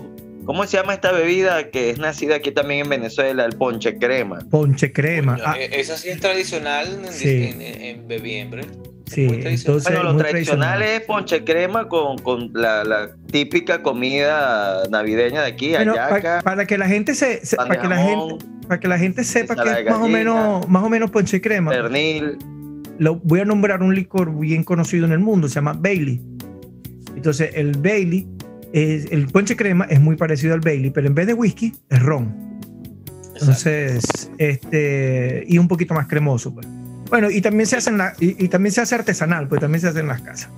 ¿cómo 0.46 0.66
se 0.66 0.78
llama 0.78 0.94
esta 0.94 1.12
bebida 1.12 1.70
que 1.72 1.90
es 1.90 1.98
nacida 2.00 2.36
aquí 2.36 2.52
también 2.52 2.82
en 2.82 2.90
Venezuela? 2.90 3.46
El 3.46 3.54
ponche 3.58 3.98
crema. 3.98 4.40
Ponche 4.50 4.92
crema. 4.94 5.34
Coño, 5.36 5.44
Ah, 5.48 5.56
eh, 5.60 5.70
Esa 5.74 5.98
sí 5.98 6.10
es 6.10 6.20
tradicional 6.20 6.88
en, 7.06 7.12
Sí. 7.14 7.44
en, 7.54 7.62
en 7.62 8.08
noviembre. 8.08 8.64
sí, 9.08 9.22
muy 9.28 9.40
tradicional. 9.42 9.56
entonces. 9.82 9.94
Bueno, 9.94 10.12
lo 10.14 10.18
tradicional 10.18 10.82
es 10.82 11.02
ponche 11.02 11.44
crema 11.44 11.88
con, 11.88 12.18
con 12.20 12.52
la, 12.54 12.84
la 12.84 13.10
típica 13.32 13.84
comida 13.84 14.84
navideña 14.90 15.42
de 15.42 15.48
aquí, 15.48 15.72
Bueno, 15.72 15.94
pa- 15.96 16.06
ayaca, 16.08 16.42
para 16.44 16.66
que 16.66 16.78
la 16.78 16.88
gente 16.88 17.14
se, 17.16 17.42
para 17.56 17.80
que 17.82 17.88
la 17.88 17.98
gente 17.98 18.46
para 18.68 18.80
que 18.80 18.88
la 18.88 18.98
gente 18.98 19.24
sepa 19.24 19.56
que 19.56 19.70
es 19.82 19.86
más 19.86 20.02
o 20.02 20.08
menos 20.08 20.68
más 20.68 20.84
o 20.84 20.90
menos 20.90 21.12
ponche 21.12 21.40
crema 21.40 21.70
pernil. 21.70 22.38
lo, 22.98 23.16
voy 23.18 23.42
a 23.42 23.46
nombrar 23.46 23.84
un 23.84 23.94
licor 23.94 24.36
bien 24.40 24.64
conocido 24.64 25.06
en 25.06 25.12
el 25.12 25.20
mundo, 25.20 25.48
se 25.48 25.56
llama 25.56 25.74
Bailey. 25.74 26.20
Entonces, 27.16 27.52
el 27.54 27.72
Bailey, 27.78 28.28
es, 28.76 29.06
el 29.10 29.28
ponche 29.28 29.56
crema 29.56 29.86
es 29.86 30.02
muy 30.02 30.18
parecido 30.18 30.54
al 30.54 30.60
Bailey, 30.60 30.92
pero 30.92 31.08
en 31.08 31.16
vez 31.16 31.28
de 31.28 31.34
whisky, 31.34 31.74
es 31.90 32.02
ron. 32.02 32.60
Entonces, 33.40 34.30
este, 34.38 35.46
y 35.48 35.58
un 35.58 35.70
poquito 35.70 35.94
más 35.94 36.08
cremoso. 36.08 36.54
Pues. 36.54 36.68
Bueno, 37.10 37.32
y 37.32 37.42
también 37.42 37.68
se 37.68 37.78
hace 37.78 37.90
en 37.90 38.00
la, 38.00 38.14
y, 38.20 38.44
y 38.44 38.50
también 38.50 38.74
se 38.74 38.82
hace 38.82 38.96
artesanal, 38.96 39.48
pues 39.48 39.62
también 39.62 39.80
se 39.80 39.88
hace 39.88 40.02
en 40.02 40.08
las 40.08 40.22
casas. 40.22 40.50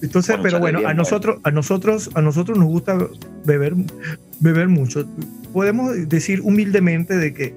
Entonces, 0.00 0.36
Bueno, 0.36 0.42
pero 0.42 0.58
bueno, 0.58 0.78
bien 0.78 0.90
a 0.90 0.94
nosotros, 0.94 1.38
a 1.44 1.50
nosotros, 1.50 2.10
a 2.14 2.22
nosotros 2.22 2.58
nos 2.58 2.68
gusta 2.68 2.96
beber, 3.44 3.74
beber 4.40 4.68
mucho. 4.68 5.06
Podemos 5.52 6.08
decir 6.08 6.40
humildemente 6.40 7.16
de 7.18 7.34
que 7.34 7.54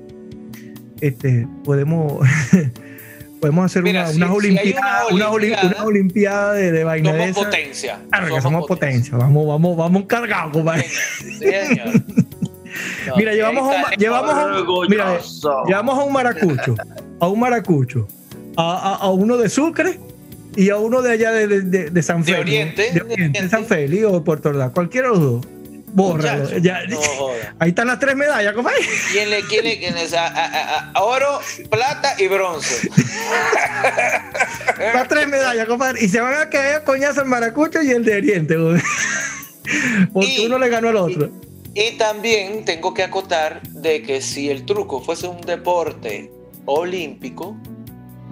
este, 1.00 1.48
podemos, 1.64 2.28
podemos 3.46 3.66
hacer 3.66 3.84
Mira, 3.84 4.02
una, 4.02 4.10
si- 4.12 4.18
unas 4.18 4.30
si 4.30 4.36
olimpiadas, 4.36 5.12
una 5.12 5.16
una, 5.16 5.30
oli- 5.30 5.46
olimpiada, 5.52 5.76
una 5.76 5.84
olimpiada 5.86 6.54
de, 6.54 6.72
de 6.72 6.84
vaina 6.84 7.14
de 7.14 7.20
Somos 7.20 7.30
esa. 7.38 7.46
potencia. 7.46 8.00
Arga, 8.12 8.42
somos 8.42 8.66
potencia, 8.68 9.18
vamos, 9.18 9.48
vamos, 9.48 9.78
vamos 9.78 10.04
cargados, 10.08 10.52
compadre. 10.54 10.84
Sí, 10.90 11.40
señor. 11.40 11.88
No, 13.08 13.16
Mira, 13.16 13.32
llevamos 13.34 13.64
a 13.74 13.78
un, 13.78 13.84
llevamos 13.98 14.34
a 14.34 14.46
un, 14.48 14.88
mira, 14.90 15.18
llevamos 15.66 15.98
a 15.98 16.04
un 16.04 16.12
maracucho, 16.12 16.76
a 17.22 17.28
un 17.30 17.40
maracucho, 17.40 18.06
a, 18.58 18.64
a- 18.64 18.96
a 19.06 19.12
uno 19.12 19.38
de 19.38 19.48
Sucre 19.48 19.98
y 20.58 20.70
a 20.72 20.78
uno 20.78 21.02
de 21.02 21.12
allá 21.14 21.32
de, 21.32 21.48
de- 21.48 21.62
de- 21.62 21.90
de 21.90 22.02
San 22.04 22.22
De 22.24 22.34
Félix. 22.34 22.42
Oriente, 22.42 22.82
de, 22.82 22.92
de 22.92 23.02
Oriente, 23.02 23.14
de 23.14 23.14
Oriente. 23.30 23.50
San 23.50 23.66
Félix 23.66 24.04
o 24.06 24.12
de 24.12 24.22
Puerto 24.22 24.50
Ordaz, 24.50 24.72
cualquiera 24.72 25.08
de 25.08 25.14
los 25.14 25.22
dos. 25.24 25.48
Bórralo. 25.96 26.58
Ya- 26.60 26.86
no 26.88 27.00
ahí 27.60 27.70
están 27.70 27.88
las 27.88 28.00
tres 28.00 28.16
medallas, 28.16 28.54
compadre. 28.54 28.82
¿Quién 29.12 29.30
le 29.30 29.42
quiere 29.44 29.80
quién 29.80 29.98
es? 29.98 30.14
A- 30.14 30.28
a- 30.28 30.92
a- 30.94 31.02
oro, 31.04 31.40
plata 31.72 32.16
y 32.20 32.28
bronce? 32.28 32.90
Las 34.94 35.08
tres 35.08 35.28
medallas, 35.28 35.66
compadre. 35.68 36.04
Y 36.04 36.10
se 36.10 36.20
van 36.20 36.34
a 36.36 36.50
caer 36.50 36.84
coñazo 36.84 37.22
el 37.22 37.28
maracucho 37.28 37.82
y 37.82 37.92
el 37.92 38.04
de 38.04 38.18
Oriente, 38.18 38.58
güey. 38.58 38.82
Porque 40.14 40.30
Y- 40.42 40.46
uno 40.46 40.60
le 40.60 40.70
ganó 40.70 40.90
al 40.90 40.98
otro. 40.98 41.32
Y 41.74 41.92
también 41.98 42.64
tengo 42.66 42.94
que 42.94 43.04
acotar 43.04 43.62
de 43.64 44.02
que 44.02 44.22
si 44.22 44.50
el 44.50 44.66
truco 44.66 45.02
fuese 45.02 45.28
un 45.28 45.42
deporte 45.42 46.32
olímpico, 46.66 47.58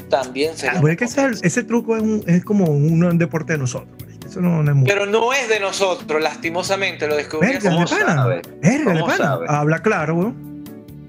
también 0.09 0.55
sería. 0.57 0.79
Es 0.79 0.97
que 0.97 1.05
ese, 1.05 1.27
ese 1.41 1.63
truco 1.63 1.95
es, 1.97 2.03
un- 2.03 2.23
es 2.27 2.43
como 2.43 2.65
un, 2.65 3.17
deporte 3.17 3.53
de 3.53 3.59
nosotros. 3.59 4.02
Marico. 4.35 4.39
Eso 4.39 4.41
no, 4.41 4.63
no 4.63 4.71
es 4.71 4.77
muy. 4.77 4.87
Pero 4.87 5.05
no 5.05 5.33
es 5.33 5.47
de 5.49 5.59
nosotros, 5.59 6.21
lastimosamente 6.21 7.07
lo 7.07 7.15
descubrimos. 7.15 7.63
Verga, 7.63 7.75
¿Cómo 7.75 7.85
pana. 7.87 8.15
sabe? 8.15 8.41
Verga, 8.61 8.93
¿Cómo 8.93 9.05
pana. 9.05 9.17
sabe? 9.17 9.45
Habla 9.49 9.79
claro, 9.81 10.15
güey. 10.15 10.33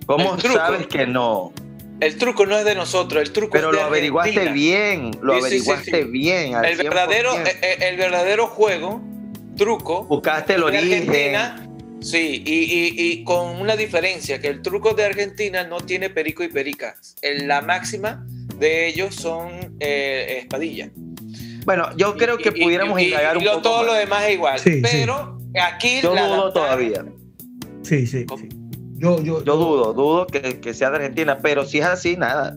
¿Cómo 0.07 0.39
sabes 0.41 0.87
que 0.87 1.07
no? 1.07 1.53
El 2.01 2.19
truco 2.19 2.45
no 2.45 2.59
es 2.59 2.65
de 2.65 2.75
nosotros, 2.75 3.23
el 3.23 3.33
truco 3.33 3.53
Pero 3.53 3.69
es 3.71 3.77
de 3.77 3.81
lo 3.81 3.87
averiguaste 3.87 4.31
Argentina. 4.41 4.53
bien, 4.53 5.11
lo 5.23 5.35
Sí, 5.35 5.39
sí, 5.39 5.41
sí, 5.41 5.47
averiguaste 5.71 6.03
sí. 6.03 6.09
bien. 6.11 6.55
al 6.57 6.65
El 6.67 6.77
verdadero, 6.77 7.33
100%. 7.33 7.47
eh, 7.47 7.57
eh, 7.63 7.77
el 7.89 7.97
verdadero 7.97 8.47
juego, 8.49 9.01
truco, 9.57 10.05
Buscaste 10.05 10.55
el 10.55 10.65
origen. 10.65 10.93
Argentina, 11.09 11.67
sí, 12.03 12.43
y, 12.45 12.53
y- 12.53 12.95
y 13.13 13.25
con 13.25 13.61
una 13.61 13.77
diferencia, 13.77 14.41
que 14.41 14.49
el 14.49 14.61
truco 14.61 14.93
de 14.93 15.05
Argentina 15.05 15.65
no 15.65 15.79
tiene 15.79 16.11
perico 16.11 16.43
y 16.43 16.49
perica. 16.49 16.97
La 17.23 17.63
máxima 17.63 18.27
de 18.59 18.89
ellos 18.89 19.15
son 19.15 19.77
eh, 19.81 20.41
espadilla. 20.43 20.91
Bueno, 21.65 21.89
yo 21.97 22.17
creo 22.17 22.37
que 22.39 22.51
Y- 22.55 22.61
y- 22.61 22.65
pudiéramos 22.65 23.01
y- 23.01 23.05
indagar 23.07 23.37
y 23.37 23.39
un 23.39 23.45
lo- 23.45 23.51
poco 23.53 23.63
todo 23.63 23.77
más. 23.79 23.87
lo 23.87 23.95
demás 23.95 24.25
es 24.25 24.35
igual. 24.35 24.59
Sí, 24.59 24.73
sí. 24.75 24.81
pero 24.83 25.39
aquí 25.61 26.01
Yo 26.03 26.15
la 26.15 26.27
dudo 26.27 26.53
todavía. 26.53 27.05
Sí, 27.83 28.07
sí. 28.07 28.25
Yo, 28.97 29.21
yo, 29.23 29.45
Yo 29.45 29.57
dudo, 29.57 29.93
dudo 29.93 30.27
que, 30.27 30.61
que 30.61 30.73
sea 30.75 30.91
de 30.91 30.97
Argentina, 30.97 31.39
pero 31.43 31.65
si 31.65 31.79
es 31.79 31.85
así, 31.85 32.17
nada. 32.17 32.57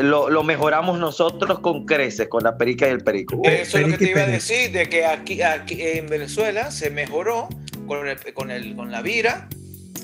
Lo, 0.00 0.28
lo 0.30 0.42
mejoramos 0.42 0.98
nosotros 0.98 1.58
con 1.60 1.86
creces, 1.86 2.28
con 2.28 2.44
la 2.44 2.56
perica 2.56 2.86
y 2.86 2.90
el 2.90 3.02
perico. 3.02 3.40
Pe- 3.42 3.62
Eso 3.62 3.78
es 3.78 3.88
lo 3.88 3.96
que 3.98 4.04
te 4.04 4.10
iba 4.12 4.20
a 4.22 4.26
decir, 4.26 4.70
de 4.72 4.88
que 4.88 5.04
aquí, 5.06 5.40
aquí 5.42 5.78
en 5.80 6.06
Venezuela 6.06 6.70
se 6.70 6.90
mejoró 6.90 7.48
con, 7.86 8.06
el, 8.06 8.18
con, 8.34 8.50
el, 8.50 8.76
con 8.76 8.90
la 8.92 9.00
vira 9.02 9.48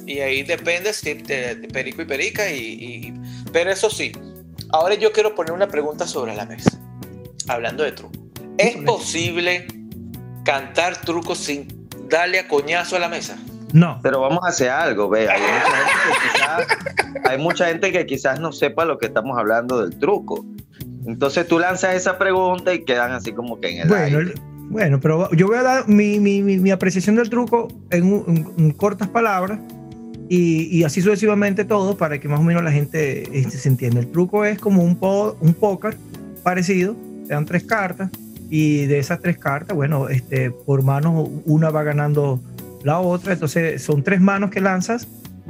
Y 0.06 0.20
ahí 0.20 0.42
depende 0.42 0.92
si 0.92 1.14
de, 1.14 1.54
de 1.56 1.68
perico 1.68 2.00
y 2.02 2.06
perica. 2.06 2.50
Y, 2.50 2.58
y- 2.58 3.14
pero 3.52 3.70
eso 3.70 3.90
sí, 3.90 4.12
ahora 4.70 4.94
yo 4.94 5.12
quiero 5.12 5.34
poner 5.34 5.52
una 5.52 5.68
pregunta 5.68 6.06
sobre 6.06 6.34
la 6.34 6.46
mesa. 6.46 6.80
Hablando 7.48 7.82
de 7.84 7.92
truco. 7.92 8.12
¿Es 8.58 8.76
posible 8.78 9.66
cantar 10.44 11.00
trucos 11.02 11.38
sin 11.38 11.68
darle 12.08 12.38
a 12.40 12.48
coñazo 12.48 12.96
a 12.96 12.98
la 12.98 13.08
mesa? 13.08 13.36
No. 13.72 13.98
Pero 14.02 14.20
vamos 14.20 14.40
a 14.44 14.48
hacer 14.48 14.70
algo, 14.70 15.08
ve. 15.08 15.28
Hay 15.28 15.40
mucha, 15.40 15.68
gente 15.76 15.98
que 16.12 16.28
quizás, 16.32 17.30
hay 17.30 17.38
mucha 17.38 17.66
gente 17.68 17.92
que 17.92 18.06
quizás 18.06 18.40
no 18.40 18.52
sepa 18.52 18.84
lo 18.84 18.98
que 18.98 19.06
estamos 19.06 19.36
hablando 19.38 19.80
del 19.84 19.98
truco. 19.98 20.44
Entonces 21.06 21.46
tú 21.46 21.58
lanzas 21.58 21.94
esa 21.94 22.18
pregunta 22.18 22.72
y 22.74 22.84
quedan 22.84 23.12
así 23.12 23.32
como 23.32 23.60
que 23.60 23.68
en 23.76 23.82
el 23.82 23.88
Bueno, 23.88 24.18
aire. 24.18 24.34
bueno, 24.70 25.00
pero 25.00 25.30
yo 25.32 25.46
voy 25.46 25.56
a 25.58 25.62
dar 25.62 25.88
mi, 25.88 26.18
mi- 26.18 26.42
mi- 26.42 26.58
mi 26.58 26.70
apreciación 26.70 27.16
del 27.16 27.28
truco 27.30 27.68
en, 27.90 28.12
un- 28.12 28.24
en- 28.58 28.64
en 28.64 28.70
cortas 28.72 29.08
palabras 29.08 29.60
y, 30.28 30.76
y 30.76 30.82
así 30.84 31.00
sucesivamente 31.02 31.64
todo 31.64 31.96
para 31.96 32.18
que 32.18 32.26
más 32.28 32.40
o 32.40 32.42
menos 32.42 32.64
la 32.64 32.72
gente 32.72 33.38
este, 33.38 33.58
se 33.58 33.68
entienda. 33.68 34.00
El 34.00 34.10
truco 34.10 34.44
es 34.44 34.58
como 34.58 34.82
un, 34.82 34.96
po- 34.96 35.36
un 35.40 35.54
póker 35.54 35.96
parecido, 36.42 36.96
te 37.26 37.34
dan 37.34 37.44
tres 37.44 37.64
cartas 37.64 38.10
y 38.48 38.86
de 38.86 38.98
esas 38.98 39.20
tres 39.20 39.38
cartas, 39.38 39.76
bueno, 39.76 40.08
este, 40.08 40.50
por 40.50 40.82
manos 40.82 41.28
una 41.44 41.70
va 41.70 41.82
ganando 41.82 42.40
la 42.84 43.00
otra, 43.00 43.32
entonces 43.32 43.82
son 43.82 44.02
tres 44.02 44.20
manos 44.20 44.50
que 44.50 44.60
lanzas 44.60 45.08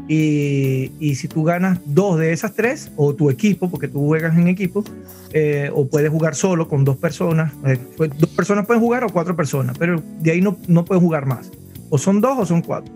y, 0.09 0.93
y 1.01 1.15
si 1.17 1.29
tú 1.29 1.43
ganas 1.45 1.79
dos 1.85 2.19
de 2.19 2.33
esas 2.33 2.55
tres, 2.55 2.91
o 2.97 3.15
tu 3.15 3.31
equipo, 3.31 3.71
porque 3.71 3.89
tú 3.89 4.07
juegas 4.07 4.37
en 4.37 4.49
equipo, 4.49 4.85
eh, 5.33 5.71
o 5.75 5.87
puedes 5.87 6.11
jugar 6.11 6.35
solo 6.35 6.69
con 6.69 6.85
dos 6.85 6.97
personas, 6.97 7.53
eh, 7.67 7.79
pues, 7.97 8.11
dos 8.17 8.31
personas 8.31 8.67
pueden 8.67 8.83
jugar 8.83 9.05
o 9.05 9.09
cuatro 9.09 9.37
personas, 9.37 9.77
pero 9.79 10.03
de 10.21 10.31
ahí 10.31 10.41
no, 10.41 10.57
no 10.69 10.85
pueden 10.85 11.03
jugar 11.03 11.27
más, 11.27 11.51
o 11.91 11.99
son 11.99 12.21
dos 12.21 12.39
o 12.39 12.47
son 12.47 12.63
cuatro. 12.63 12.93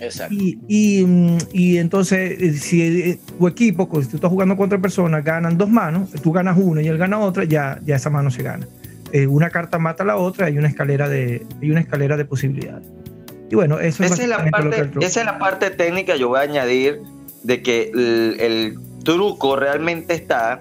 Exacto. 0.00 0.34
Y, 0.34 0.58
y, 0.68 1.04
mm, 1.04 1.38
y 1.52 1.78
entonces, 1.78 2.40
eh, 2.40 2.52
si 2.54 2.82
eh, 2.82 3.18
tu 3.38 3.48
equipo, 3.48 3.88
pues, 3.88 4.06
si 4.06 4.12
tú 4.12 4.16
estás 4.16 4.30
jugando 4.30 4.56
con 4.56 4.66
otra 4.66 4.78
persona, 4.78 5.20
ganan 5.20 5.58
dos 5.58 5.68
manos, 5.68 6.10
tú 6.22 6.32
ganas 6.32 6.56
una 6.58 6.82
y 6.82 6.88
él 6.88 6.98
gana 6.98 7.18
otra, 7.18 7.44
ya, 7.44 7.80
ya 7.84 7.96
esa 7.96 8.10
mano 8.10 8.30
se 8.30 8.42
gana. 8.42 8.66
Eh, 9.12 9.26
una 9.26 9.50
carta 9.50 9.78
mata 9.78 10.02
a 10.02 10.06
la 10.06 10.16
otra, 10.16 10.46
hay 10.46 10.58
una 10.58 10.68
escalera 10.68 11.08
de, 11.08 11.46
hay 11.60 11.70
una 11.70 11.80
escalera 11.80 12.16
de 12.16 12.24
posibilidades. 12.24 12.86
Y 13.50 13.54
bueno, 13.54 13.80
eso 13.80 14.04
es 14.04 14.12
Esa 14.12 14.22
es, 14.22 14.28
la 14.28 14.38
básicamente 14.38 14.78
lo 14.78 14.84
que 14.84 14.90
parte, 14.90 15.06
esa 15.06 15.20
es 15.20 15.26
la 15.26 15.38
parte 15.38 15.70
técnica, 15.70 16.16
yo 16.16 16.28
voy 16.28 16.38
a 16.38 16.42
añadir 16.42 17.00
de 17.42 17.62
que 17.62 17.90
el, 17.94 18.36
el 18.40 18.78
truco 19.04 19.56
realmente 19.56 20.14
está 20.14 20.60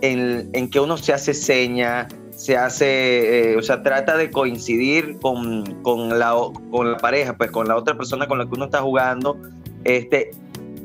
en, 0.00 0.48
en 0.52 0.70
que 0.70 0.78
uno 0.78 0.96
se 0.96 1.12
hace 1.12 1.34
seña, 1.34 2.08
se 2.40 2.56
hace, 2.56 3.52
eh, 3.52 3.56
o 3.58 3.60
sea, 3.60 3.82
trata 3.82 4.16
de 4.16 4.30
coincidir 4.30 5.18
con, 5.20 5.82
con, 5.82 6.18
la, 6.18 6.34
con 6.70 6.92
la 6.92 6.96
pareja, 6.96 7.36
pues 7.36 7.50
con 7.50 7.68
la 7.68 7.76
otra 7.76 7.98
persona 7.98 8.26
con 8.26 8.38
la 8.38 8.46
que 8.46 8.52
uno 8.54 8.64
está 8.64 8.80
jugando, 8.80 9.36
este, 9.84 10.30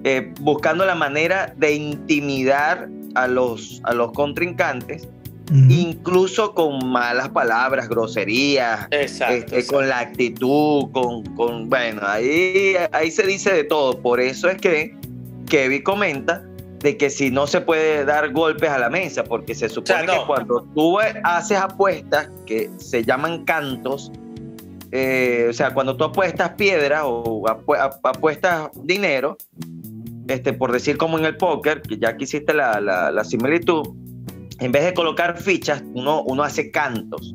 eh, 0.03 0.33
buscando 0.41 0.85
la 0.85 0.95
manera 0.95 1.53
de 1.55 1.73
intimidar 1.75 2.89
a 3.15 3.27
los, 3.27 3.79
a 3.85 3.93
los 3.93 4.11
contrincantes, 4.11 5.07
incluso 5.69 6.53
con 6.53 6.89
malas 6.89 7.29
palabras, 7.29 7.87
groserías, 7.87 8.87
Exacto. 8.91 9.35
este, 9.35 9.55
exacto. 9.59 9.77
con 9.77 9.87
la 9.87 9.99
actitud, 9.99 10.91
con, 10.91 11.23
con 11.35 11.69
bueno, 11.69 12.01
ahí, 12.03 12.75
ahí 12.91 13.09
se 13.09 13.25
dice 13.25 13.53
de 13.53 13.63
todo. 13.63 13.97
Por 14.01 14.19
eso 14.19 14.49
es 14.49 14.59
que 14.59 14.93
Kevin 15.47 15.83
comenta 15.83 16.43
de 16.85 16.97
que 16.97 17.09
si 17.09 17.31
no 17.31 17.47
se 17.47 17.61
puede 17.61 18.05
dar 18.05 18.31
golpes 18.31 18.69
a 18.69 18.77
la 18.77 18.91
mesa, 18.91 19.23
porque 19.23 19.55
se 19.55 19.69
supone 19.69 20.03
O 20.03 20.05
sea, 20.05 20.05
no. 20.05 20.21
que 20.21 20.27
cuando 20.27 20.61
tú 20.75 20.99
haces 21.23 21.57
apuestas 21.57 22.29
que 22.45 22.69
se 22.77 23.03
llaman 23.03 23.43
cantos, 23.43 24.11
eh, 24.91 25.47
o 25.49 25.53
sea, 25.53 25.73
cuando 25.73 25.97
tú 25.97 26.03
apuestas 26.03 26.51
piedras 26.51 27.01
o 27.03 27.41
apu- 27.47 27.75
ap- 27.79 28.05
apuestas 28.05 28.69
dinero, 28.83 29.35
este, 30.27 30.53
por 30.53 30.71
decir 30.71 30.95
como 30.97 31.17
en 31.17 31.25
el 31.25 31.37
póker, 31.37 31.81
que 31.81 31.97
ya 31.97 32.15
que 32.15 32.25
hiciste 32.25 32.53
la, 32.53 32.79
la- 32.79 33.09
la 33.11 33.23
similitud, 33.23 33.81
en 34.59 34.71
vez 34.71 34.85
de 34.85 34.93
colocar 34.93 35.37
fichas, 35.41 35.83
uno, 35.95 36.21
uno 36.21 36.43
hace 36.43 36.69
cantos. 36.69 37.33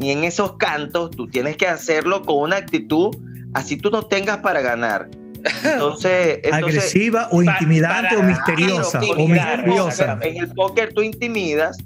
Y 0.00 0.10
en 0.10 0.22
esos 0.22 0.56
cantos 0.58 1.10
tú 1.10 1.26
tienes 1.26 1.56
que 1.56 1.66
hacerlo 1.66 2.22
con 2.22 2.36
una 2.38 2.56
actitud, 2.56 3.10
así 3.52 3.76
tú 3.76 3.90
no 3.90 4.04
tengas 4.04 4.38
para 4.38 4.60
ganar. 4.60 5.08
Entonces, 5.44 6.40
entonces 6.42 6.52
agresiva 6.52 7.28
o 7.30 7.42
intimidante 7.42 8.08
para- 8.16 8.20
o 8.20 8.22
misteriosa 8.22 9.00
o 9.00 9.28
misteriosa. 9.28 10.18
en 10.22 10.36
el 10.36 10.48
póker 10.54 10.92
tú 10.94 11.02
intimidas 11.02 11.76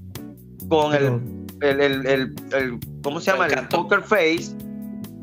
con 0.68 0.94
el, 0.94 1.20
el, 1.62 1.80
el- 1.80 2.06
el- 2.06 2.34
el- 2.52 2.78
¿cómo 3.02 3.20
se 3.20 3.30
llama? 3.30 3.46
El 3.46 3.66
poker 3.68 4.02
face, 4.02 4.54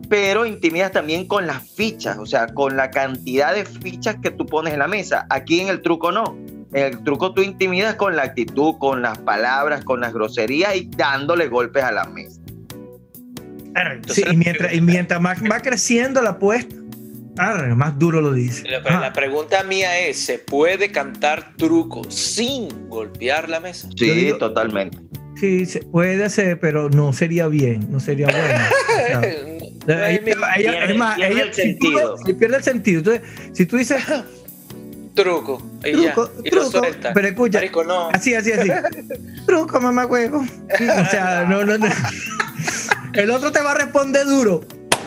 pero 0.10 0.46
intimidas 0.46 0.92
también 0.92 1.28
con 1.28 1.46
las 1.48 1.68
fichas, 1.76 2.18
o 2.18 2.26
sea, 2.26 2.48
con 2.48 2.76
la 2.78 2.90
cantidad 2.92 3.54
de 3.54 3.66
fichas 3.66 4.16
que 4.22 4.32
tú 4.32 4.46
pones 4.46 4.74
en 4.74 4.80
la 4.80 4.88
mesa. 4.88 5.26
Aquí 5.30 5.60
en 5.60 5.68
el 5.68 5.82
truco 5.82 6.12
no. 6.12 6.38
En 6.74 6.86
el 6.86 7.04
truco 7.04 7.34
tú 7.36 7.42
intimidas 7.44 7.96
con 7.96 8.16
la 8.16 8.24
actitud, 8.24 8.76
con 8.80 9.04
las 9.04 9.20
palabras, 9.20 9.84
con 9.86 10.02
las 10.02 10.12
groserías 10.12 10.76
y 10.76 10.90
dándole 10.98 11.48
golpes 11.48 11.84
a 11.84 11.92
la 11.92 12.06
mesa. 12.06 12.40
Sí, 14.08 14.24
y 14.32 14.36
mientras, 14.36 14.74
y 14.74 14.82
mientras 14.82 15.20
más 15.20 15.42
va 15.44 15.60
creciendo 15.60 16.22
la 16.22 16.32
apuesta, 16.32 16.76
arre, 17.38 17.74
más 17.76 17.98
duro 17.98 18.22
lo 18.22 18.34
dice. 18.34 18.68
La, 18.70 18.82
pero 18.84 18.98
Ah, 18.98 19.02
la 19.02 19.14
pregunta 19.14 19.64
mía 19.64 20.00
es, 20.00 20.20
¿se 20.20 20.40
puede 20.40 20.92
cantar 20.92 21.56
truco 21.58 22.04
sin 22.10 22.90
golpear 22.90 23.50
la 23.50 23.60
mesa? 23.60 23.88
Sí, 23.98 24.10
digo- 24.10 24.38
totalmente. 24.38 24.98
sí, 25.40 25.66
se 25.66 25.80
puede 25.82 26.30
ser, 26.30 26.60
pero 26.60 26.90
no 26.90 27.12
sería 27.14 27.48
bien, 27.48 27.92
no 27.92 28.00
sería 28.00 28.28
bueno. 28.28 29.60
No 29.86 29.94
pierde- 29.96 30.30
es 30.30 30.38
más, 30.98 31.16
pierde 31.18 31.34
ella- 31.34 31.44
el 31.44 31.54
si 31.54 31.76
tú- 31.76 31.88
sentido. 31.88 32.18
si 32.26 32.34
pierde 32.34 32.56
el 32.58 32.64
sentido. 32.64 32.98
Entonces, 33.00 33.22
si 33.52 33.66
tú 33.66 33.76
dices 33.78 34.02
truco. 35.14 35.62
Y 35.84 35.92
truco, 35.92 36.32
ya. 36.36 36.42
Y 36.46 36.56
lo 36.56 36.70
truco, 36.70 36.88
pero 37.14 37.28
escucha, 37.28 37.58
Marico, 37.60 37.84
no. 37.84 38.10
así, 38.10 38.34
así, 38.34 38.52
así. 38.54 38.70
truco, 39.46 39.82
mamá 39.82 40.06
huevo. 40.06 40.38
O 40.40 41.10
sea, 41.12 41.46
no, 41.50 41.66
no, 41.66 41.78
no. 41.78 41.88
El 43.14 43.30
otro 43.30 43.52
te 43.52 43.62
va 43.62 43.72
a 43.72 43.76
responder 43.76 44.26
duro. 44.26 44.62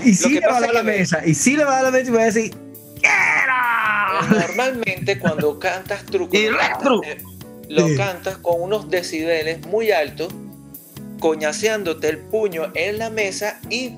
Y 0.05 0.15
sí 0.15 0.35
le 0.35 0.47
va 0.47 0.59
a 0.59 0.61
dar 0.61 0.75
la 0.75 0.83
mesa. 0.83 1.21
Y 1.25 1.35
sí 1.35 1.57
le 1.57 1.65
va 1.65 1.73
a 1.79 1.83
dar 1.83 1.85
la 1.85 1.99
mesa 1.99 2.11
y 2.11 2.15
va 2.15 2.23
a 2.23 2.25
decir, 2.27 2.55
¡Quiero! 3.01 4.41
Normalmente 4.41 5.19
cuando 5.19 5.59
cantas 5.59 6.05
truco, 6.07 6.37
Y 6.37 6.49
lo 6.49 6.59
cantas, 6.59 6.91
eh, 7.07 7.19
lo 7.69 7.89
Sí. 7.89 7.97
cantas 7.97 8.37
con 8.39 8.61
unos 8.61 8.89
decibeles 8.91 9.67
muy 9.67 9.91
altos, 9.91 10.33
coñaseándote 11.21 12.09
el 12.09 12.19
puño 12.19 12.67
en 12.75 12.99
la 12.99 13.11
mesa 13.11 13.61
y 13.71 13.93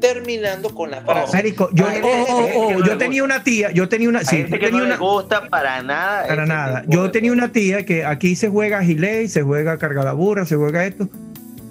terminando 0.00 0.74
con 0.74 0.90
la 0.90 1.00
frase. 1.02 1.32
Marico, 1.36 1.70
yo, 1.72 1.86
Hay 1.86 2.00
oh, 2.02 2.26
oh, 2.28 2.50
oh, 2.54 2.72
no 2.74 2.86
yo 2.86 2.98
tenía 2.98 3.24
una 3.24 3.42
tía, 3.42 3.70
yo 3.70 3.88
tenía 3.88 4.08
una, 4.10 4.22
sí, 4.24 4.42
yo 4.42 4.50
que 4.50 4.66
tenía 4.66 4.70
no 4.70 4.76
una, 4.84 4.88
le 4.88 4.96
gusta 4.96 5.48
para 5.48 5.82
nada. 5.82 6.26
para 6.26 6.42
ese 6.44 6.52
nada. 6.52 6.84
Yo 6.86 7.10
tenía 7.10 7.32
una 7.32 7.50
tía 7.50 7.84
que 7.86 8.04
aquí 8.04 8.36
se 8.36 8.48
juega 8.50 8.82
gilet, 8.84 9.28
se 9.28 9.42
juega 9.42 9.78
carga 9.78 10.04
la 10.04 10.12
burra, 10.12 10.44
se 10.44 10.56
juega 10.56 10.84
esto, 10.84 11.08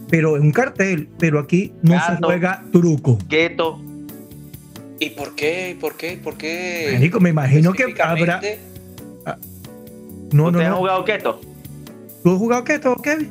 pero 0.09 0.37
en 0.37 0.43
un 0.43 0.51
cartel, 0.51 1.09
pero 1.17 1.39
aquí 1.39 1.73
no 1.81 1.93
se 1.99 2.17
juega 2.23 2.63
truco. 2.71 3.17
Keto, 3.29 3.81
¿Y 4.99 5.09
por 5.09 5.35
qué? 5.35 5.71
¿Y 5.71 5.73
por 5.75 5.97
qué? 5.97 6.13
¿Y 6.13 6.17
por 6.17 6.35
qué? 6.37 6.91
Marico, 6.93 7.19
me 7.19 7.29
imagino 7.29 7.73
que 7.73 7.83
habrá. 7.99 8.35
Específicamente, 8.35 8.59
No, 10.31 10.43
no, 10.43 10.45
¿Ustedes 10.47 10.65
han 10.65 10.71
no. 10.71 10.77
jugado 10.77 11.05
keto? 11.05 11.41
¿Tú 12.23 12.31
has 12.31 12.37
jugado 12.37 12.63
esto, 12.67 12.95
Kevin? 12.97 13.29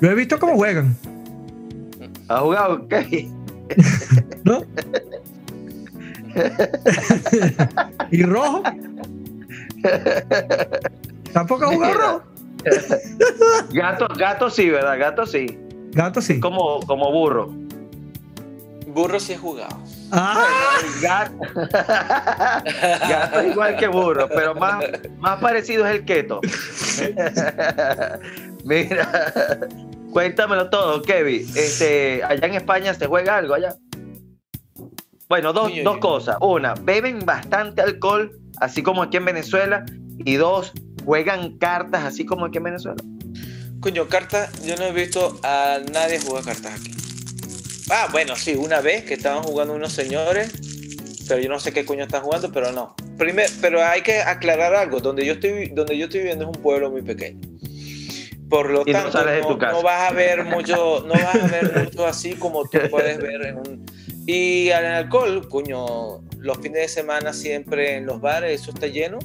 Yo 0.00 0.10
he 0.10 0.14
visto 0.14 0.38
cómo 0.38 0.54
juegan, 0.56 0.96
¿Has 2.28 2.40
jugado 2.40 2.86
qué? 2.88 3.28
¿no? 4.44 4.64
¿Y 8.10 8.22
rojo? 8.22 8.62
¿Tampoco 11.32 11.64
has 11.64 11.74
jugado 11.74 11.94
rojo? 11.94 12.22
Gato, 13.72 14.06
gato 14.16 14.50
sí, 14.50 14.70
¿verdad? 14.70 14.98
Gato 14.98 15.26
sí. 15.26 15.58
Gato 15.92 16.20
sí. 16.20 16.40
Como, 16.40 16.80
como 16.80 17.12
burro. 17.12 17.52
Burro 18.86 19.18
sí 19.18 19.32
he 19.32 19.38
jugado. 19.38 19.78
Ah, 20.10 20.46
Gato. 21.00 21.34
Gato 23.08 23.40
es 23.40 23.52
igual 23.52 23.76
que 23.76 23.88
burro, 23.88 24.28
pero 24.28 24.54
más, 24.54 24.84
más 25.18 25.40
parecido 25.40 25.86
es 25.86 25.96
el 25.96 26.04
keto. 26.04 26.40
Mira, 28.64 29.58
cuéntamelo 30.12 30.70
todo, 30.70 31.02
Kevin. 31.02 31.48
Este, 31.54 32.22
allá 32.24 32.46
en 32.46 32.54
España 32.54 32.94
se 32.94 33.06
juega 33.06 33.38
algo 33.38 33.54
allá. 33.54 33.74
Bueno, 35.28 35.54
dos, 35.54 35.72
dos 35.82 35.98
cosas. 35.98 36.36
Una, 36.42 36.74
beben 36.74 37.24
bastante 37.24 37.80
alcohol, 37.80 38.38
así 38.58 38.82
como 38.82 39.02
aquí 39.02 39.16
en 39.16 39.24
Venezuela. 39.24 39.84
Y 40.24 40.34
dos, 40.34 40.72
juegan 41.04 41.58
cartas, 41.58 42.04
así 42.04 42.24
como 42.24 42.46
aquí 42.46 42.58
en 42.58 42.64
Venezuela. 42.64 43.02
Coño, 43.80 44.08
cartas, 44.08 44.62
yo 44.64 44.76
no 44.76 44.84
he 44.84 44.92
visto 44.92 45.40
a 45.42 45.78
nadie 45.92 46.20
jugar 46.20 46.44
cartas 46.44 46.80
aquí. 46.80 46.92
Ah, 47.90 48.08
bueno, 48.12 48.36
sí, 48.36 48.54
una 48.54 48.80
vez 48.80 49.04
que 49.04 49.14
estaban 49.14 49.42
jugando 49.42 49.74
unos 49.74 49.92
señores, 49.92 50.52
pero 51.28 51.40
yo 51.40 51.48
no 51.48 51.58
sé 51.58 51.72
qué 51.72 51.84
coño 51.84 52.04
están 52.04 52.22
jugando, 52.22 52.52
pero 52.52 52.72
no. 52.72 52.94
Primer, 53.18 53.50
pero 53.60 53.82
hay 53.82 54.02
que 54.02 54.20
aclarar 54.20 54.74
algo, 54.74 55.00
donde 55.00 55.26
yo 55.26 55.34
estoy, 55.34 55.68
donde 55.68 55.98
yo 55.98 56.04
estoy 56.04 56.20
viviendo 56.20 56.48
es 56.48 56.56
un 56.56 56.62
pueblo 56.62 56.90
muy 56.90 57.02
pequeño. 57.02 57.40
Por 58.48 58.70
lo 58.70 58.82
Y 58.86 58.92
tanto, 58.92 59.18
no, 59.24 59.72
no 59.72 59.82
vas 59.82 60.10
a 60.10 60.14
ver 60.14 60.44
mucho, 60.44 61.04
no 61.06 61.14
vas 61.14 61.34
a 61.34 61.46
ver 61.46 61.84
mucho 61.84 62.06
así 62.06 62.34
como 62.34 62.68
tú 62.68 62.78
puedes 62.90 63.18
ver 63.18 63.46
en 63.46 63.56
un. 63.56 63.86
Y 64.26 64.70
al 64.70 64.84
alcohol, 64.84 65.48
coño, 65.48 66.20
los 66.38 66.58
fines 66.58 66.82
de 66.82 66.88
semana 66.88 67.32
siempre 67.32 67.96
en 67.96 68.06
los 68.06 68.20
bares, 68.20 68.60
eso 68.60 68.70
está 68.70 68.86
lleno. 68.86 69.18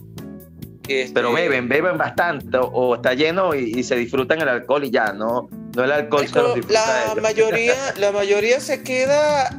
Este, 0.87 1.13
Pero 1.13 1.33
beben, 1.33 1.67
beben 1.67 1.97
bastante 1.97 2.57
o, 2.57 2.65
o 2.67 2.95
está 2.95 3.13
lleno 3.13 3.53
y, 3.53 3.79
y 3.79 3.83
se 3.83 3.95
disfrutan 3.95 4.41
el 4.41 4.47
alcohol 4.49 4.83
y 4.85 4.89
ya, 4.91 5.11
no, 5.13 5.49
no 5.75 5.83
el 5.83 5.91
alcohol 5.91 6.27
se 6.27 6.35
Marico, 6.35 6.55
disfruta 6.55 6.79
la 6.81 7.03
ellos. 7.11 7.21
mayoría, 7.23 7.73
la 7.99 8.11
mayoría 8.11 8.59
se 8.59 8.83
queda, 8.83 9.49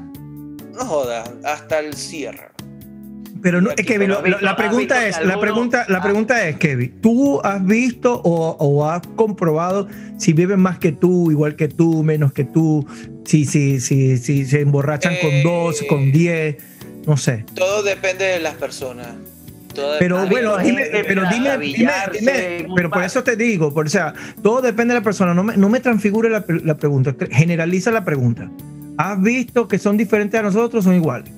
no 0.75 0.85
joda, 0.85 1.25
hasta 1.45 1.81
el 1.81 1.95
cierre. 1.95 2.49
Pero 3.41 3.61
no, 3.61 3.71
Aquí, 3.71 3.83
eh, 3.83 3.85
Kevin, 3.85 4.09
lo- 4.09 4.23
lo- 4.27 4.41
la 4.41 4.57
pregunta 4.57 4.99
has 4.99 5.19
es, 5.21 5.25
la 5.25 5.39
pregunta, 5.39 5.85
la 5.89 5.99
Ah. 5.99 6.03
pregunta 6.03 6.49
es, 6.49 6.57
Kevin, 6.57 7.01
¿tú 7.01 7.41
has 7.45 7.65
visto 7.65 8.21
o, 8.25 8.57
o 8.59 8.85
has 8.89 9.03
comprobado 9.15 9.87
si 10.19 10.33
beben 10.33 10.59
más 10.59 10.79
que 10.81 10.91
tú, 10.91 11.31
igual 11.31 11.55
que 11.55 11.69
tú, 11.69 12.03
menos 12.03 12.33
que 12.33 12.43
tú, 12.45 12.85
si, 13.25 13.45
si, 13.45 13.79
si, 13.81 14.17
si 14.19 14.45
se 14.45 14.63
emborrachan 14.63 15.13
Eh. 15.13 15.19
con 15.23 15.43
dos, 15.45 15.83
con 15.89 16.11
diez, 16.11 16.57
no 17.07 17.17
sé? 17.17 17.45
Todo 17.55 17.85
depende 17.85 18.25
de 18.25 18.41
las 18.41 18.55
personas. 18.55 19.09
Todo 19.79 19.97
Pero 19.99 20.27
bueno, 20.27 20.59
dime, 20.59 20.87
pero 21.07 21.23
dime, 21.31 21.59
dime, 21.59 21.93
dime, 22.13 22.67
pero 22.75 22.91
por 22.91 23.03
eso 23.05 23.23
te 23.23 23.37
digo, 23.37 23.73
por, 23.73 23.87
o 23.87 23.89
sea, 23.89 24.13
todo 24.43 24.61
depende 24.61 24.93
de 24.95 25.01
la 25.01 25.05
persona, 25.05 25.35
no 25.35 25.45
me, 25.45 25.57
no 25.57 25.69
me 25.69 25.81
transfigure 25.81 26.29
la, 26.29 26.45
la 26.65 26.77
pregunta, 26.77 27.15
generaliza 27.31 27.91
la 27.91 28.05
pregunta. 28.05 28.51
¿Has 28.97 29.23
visto 29.23 29.69
que 29.69 29.79
son 29.79 29.97
diferentes 29.97 30.39
a 30.39 30.43
nosotros 30.43 30.85
o 30.85 30.89
son 30.89 30.97
iguales? 30.97 31.31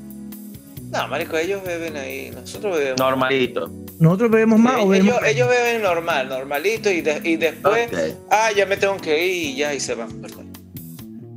No, 0.91 1.07
marico, 1.09 1.37
ellos 1.37 1.63
beben 1.65 1.97
ahí, 1.97 2.31
nosotros 2.35 2.77
bebemos. 2.79 2.99
Normalito. 2.99 3.71
¿Nosotros 3.99 4.31
bebemos 4.31 4.59
más 4.59 4.77
o 4.77 4.79
ellos, 4.79 4.91
bebemos 5.07 5.15
ellos, 5.23 5.31
ellos 5.35 5.49
beben 5.49 5.83
normal, 5.83 6.29
normalito, 6.29 6.91
y, 6.91 7.03
de- 7.03 7.21
y 7.23 7.37
después, 7.37 7.89
ah, 8.31 8.49
ya 8.57 8.65
me 8.67 8.77
tengo 8.77 8.97
que 8.97 9.25
ir 9.27 9.33
y 9.51 9.57
ya, 9.57 9.75
y 9.75 9.79
se 9.81 9.95
van. 9.95 10.11
perdón. 10.21 10.50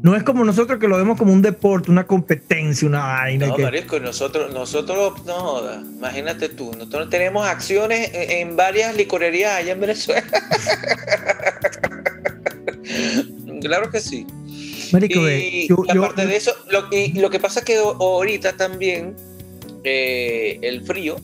No 0.04 0.18
es 0.18 0.24
como 0.24 0.44
nosotros 0.44 0.80
que 0.80 0.88
lo 0.89 0.98
vemos 0.98 1.18
como 1.18 1.32
un 1.32 1.42
deporte, 1.42 1.89
una 1.89 2.06
competencia, 2.06 2.86
una 2.86 3.06
vaina. 3.06 3.48
No, 3.48 3.56
que- 3.56 3.63
marisco, 3.63 4.02
nosotros, 4.02 4.54
nosotros, 4.54 5.26
no 5.26 5.62
imagínate 5.82 6.50
tú, 6.50 6.74
nosotros 6.74 7.10
tenemos 7.10 7.48
acciones 7.48 8.12
en, 8.13 8.32
en 8.50 8.56
varias 8.58 8.98
licorerías 8.98 9.54
allá 9.54 9.72
en 9.72 9.80
Venezuela. 9.80 10.24
claro 13.62 13.89
que 13.89 14.02
sí. 14.02 14.28
Marico, 14.92 15.22
Y, 15.30 15.70
yo- 15.70 15.86
aparte 15.89 16.28
de 16.28 16.36
eso, 16.36 16.52
lo, 16.70 16.89
y 16.92 17.13
lo 17.13 17.30
que 17.30 17.39
pasa 17.39 17.60
es 17.62 17.66
que 17.66 17.78
ahorita 17.78 18.58
también 18.58 19.16
eh, 19.86 20.60
el 20.62 20.84
frío 20.86 21.16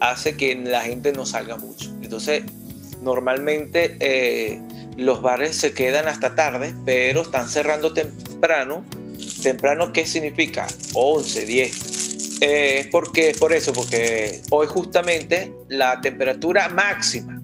hace 0.00 0.38
que 0.38 0.54
la 0.56 0.80
gente 0.80 1.12
no 1.12 1.26
salga 1.26 1.58
mucho. 1.58 1.90
Entonces, 2.02 2.44
normalmente 3.02 3.98
eh, 4.00 4.58
los 5.00 5.22
bares 5.22 5.56
se 5.56 5.72
quedan 5.72 6.08
hasta 6.08 6.34
tarde, 6.34 6.74
pero 6.84 7.22
están 7.22 7.48
cerrando 7.48 7.92
temprano. 7.92 8.84
¿Temprano 9.42 9.92
qué 9.92 10.06
significa? 10.06 10.66
11, 10.94 11.46
10. 11.46 12.40
Eh, 12.42 12.80
es 12.80 12.86
porque, 12.86 13.34
por 13.38 13.52
eso, 13.52 13.72
porque 13.72 14.40
hoy 14.50 14.66
justamente 14.66 15.52
la 15.68 16.00
temperatura 16.00 16.68
máxima 16.68 17.40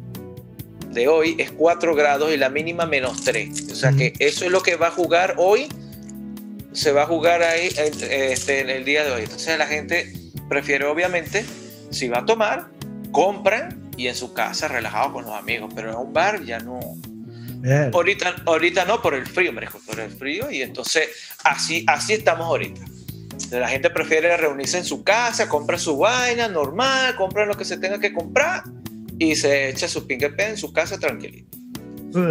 de 0.90 1.08
hoy 1.08 1.36
es 1.38 1.50
4 1.52 1.94
grados 1.94 2.32
y 2.32 2.36
la 2.36 2.48
mínima 2.48 2.86
menos 2.86 3.22
3. 3.22 3.70
O 3.70 3.74
sea 3.74 3.92
que 3.92 4.14
eso 4.18 4.44
es 4.44 4.50
lo 4.50 4.62
que 4.62 4.76
va 4.76 4.88
a 4.88 4.90
jugar 4.90 5.34
hoy. 5.36 5.68
Se 6.72 6.92
va 6.92 7.02
a 7.02 7.06
jugar 7.06 7.42
ahí 7.42 7.68
eh, 7.76 8.30
este, 8.32 8.60
en 8.60 8.70
el 8.70 8.84
día 8.84 9.04
de 9.04 9.12
hoy. 9.12 9.22
Entonces 9.22 9.58
la 9.58 9.66
gente 9.66 10.12
prefiere 10.48 10.86
obviamente, 10.86 11.44
si 11.90 12.08
va 12.08 12.18
a 12.18 12.26
tomar, 12.26 12.68
compran 13.12 13.90
y 13.96 14.08
en 14.08 14.14
su 14.14 14.32
casa 14.32 14.68
relajado 14.68 15.12
con 15.12 15.24
los 15.24 15.34
amigos. 15.34 15.72
Pero 15.74 15.90
en 15.90 15.96
un 15.96 16.12
bar 16.12 16.44
ya 16.44 16.58
no. 16.58 16.80
Ahorita, 17.92 18.36
ahorita 18.44 18.84
no 18.84 19.02
por 19.02 19.14
el 19.14 19.26
frío, 19.26 19.52
me 19.52 19.66
por 19.86 20.00
el 20.00 20.10
frío. 20.10 20.50
Y 20.50 20.62
entonces 20.62 21.08
así, 21.44 21.84
así 21.86 22.14
estamos 22.14 22.46
ahorita. 22.46 22.80
La 23.50 23.68
gente 23.68 23.90
prefiere 23.90 24.36
reunirse 24.36 24.78
en 24.78 24.84
su 24.84 25.04
casa, 25.04 25.48
compra 25.48 25.78
su 25.78 25.98
vaina 25.98 26.48
normal, 26.48 27.14
compra 27.16 27.46
lo 27.46 27.54
que 27.54 27.64
se 27.64 27.78
tenga 27.78 27.98
que 27.98 28.12
comprar 28.12 28.64
y 29.18 29.36
se 29.36 29.70
echa 29.70 29.88
su 29.88 30.06
pingue 30.06 30.32
en 30.38 30.56
su 30.56 30.72
casa 30.72 30.98
tranquilito. 30.98 31.58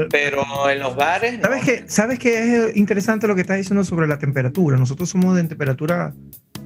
Pero 0.10 0.44
en 0.70 0.80
los 0.80 0.96
bares. 0.96 1.38
no. 1.38 1.44
¿Sabes 1.44 1.64
qué? 1.64 1.84
¿Sabes 1.88 2.20
qué 2.20 2.68
es 2.68 2.76
interesante 2.76 3.28
lo 3.28 3.36
que 3.36 3.42
estás 3.42 3.58
diciendo 3.58 3.84
sobre 3.84 4.08
la 4.08 4.18
temperatura? 4.18 4.78
Nosotros 4.78 5.10
somos 5.10 5.36
de 5.36 5.44
temperatura 5.44 6.14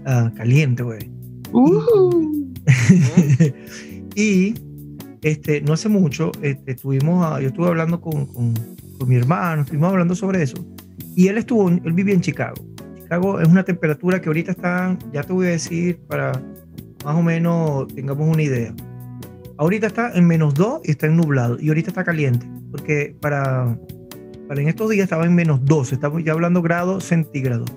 ah, 0.06 0.32
caliente, 0.38 0.84
güey. 0.84 1.12
y 4.16 4.54
este, 5.22 5.62
no 5.62 5.74
hace 5.74 5.90
mucho, 5.90 6.32
este, 6.42 6.72
estuvimos, 6.72 7.26
ah, 7.26 7.42
yo 7.42 7.48
estuve 7.50 7.68
hablando 7.68 8.00
con, 8.02 8.26
con- 8.28 8.54
con 8.98 9.08
mi 9.10 9.16
hermano, 9.16 9.62
estuvimos 9.62 9.92
hablando 9.92 10.16
sobre 10.16 10.44
eso. 10.44 10.66
Y 11.16 11.28
él 11.28 11.38
estuvo, 11.38 11.70
él 11.70 11.94
vivía 11.94 12.14
en 12.14 12.22
Chicago. 12.22 12.56
Chicago 12.98 13.40
es 13.40 13.48
una 13.48 13.64
temperatura 13.64 14.22
que 14.22 14.28
ahorita 14.30 14.52
está, 14.52 14.98
ya 15.14 15.24
te 15.24 15.34
voy 15.34 15.48
a 15.48 15.50
decir, 15.52 16.00
para 16.08 16.32
más 17.06 17.16
o 17.16 17.22
menos 17.24 17.88
tengamos 17.96 18.28
una 18.28 18.44
idea. 18.44 18.74
Ahorita 19.58 19.88
está 19.88 20.12
en 20.14 20.26
menos 20.28 20.54
2 20.54 20.82
y 20.86 20.92
está 20.92 21.08
en 21.08 21.18
nublado. 21.18 21.58
Y 21.60 21.68
ahorita 21.70 21.90
está 21.90 22.04
caliente. 22.04 22.46
Porque 22.72 23.16
para, 23.20 23.78
para 24.48 24.62
en 24.62 24.70
estos 24.70 24.90
días 24.90 25.04
estaba 25.04 25.26
en 25.26 25.36
menos 25.36 25.64
12. 25.66 25.96
Estamos 25.96 26.24
ya 26.24 26.32
hablando 26.34 26.62
grados 26.62 27.04
centígrados. 27.04 27.70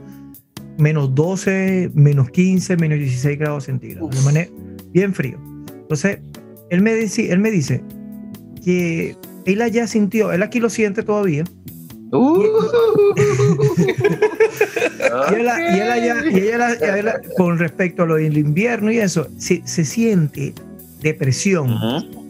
Menos 0.78 1.14
12, 1.14 1.90
menos 1.94 2.30
15, 2.30 2.76
menos 2.76 2.98
16 2.98 3.38
grados 3.38 3.64
centígrados. 3.64 4.10
De 4.10 4.20
manera 4.22 4.50
bien 4.92 5.12
frío. 5.12 5.38
Entonces, 5.80 6.18
él 6.72 6.80
me, 6.82 6.94
dice, 6.94 7.30
él 7.32 7.38
me 7.38 7.50
dice 7.50 7.82
que 8.64 9.14
él 9.44 9.60
allá 9.62 9.86
sintió, 9.86 10.32
él 10.32 10.42
aquí 10.42 10.58
lo 10.60 10.70
siente 10.70 11.02
todavía. 11.02 11.44
Y 15.30 15.34
él, 15.34 15.46
y 15.74 15.78
él 15.80 15.90
allá, 15.90 16.16
y 16.30 16.36
ella- 16.38 16.76
y 16.80 16.98
él- 16.98 17.12
con 17.36 17.58
respecto 17.58 18.02
a 18.02 18.06
lo 18.06 18.14
del 18.16 18.36
invierno 18.38 18.90
y 18.92 18.98
eso, 18.98 19.28
se, 19.38 19.62
se 19.64 19.84
siente 19.84 20.54
depresión. 21.02 22.20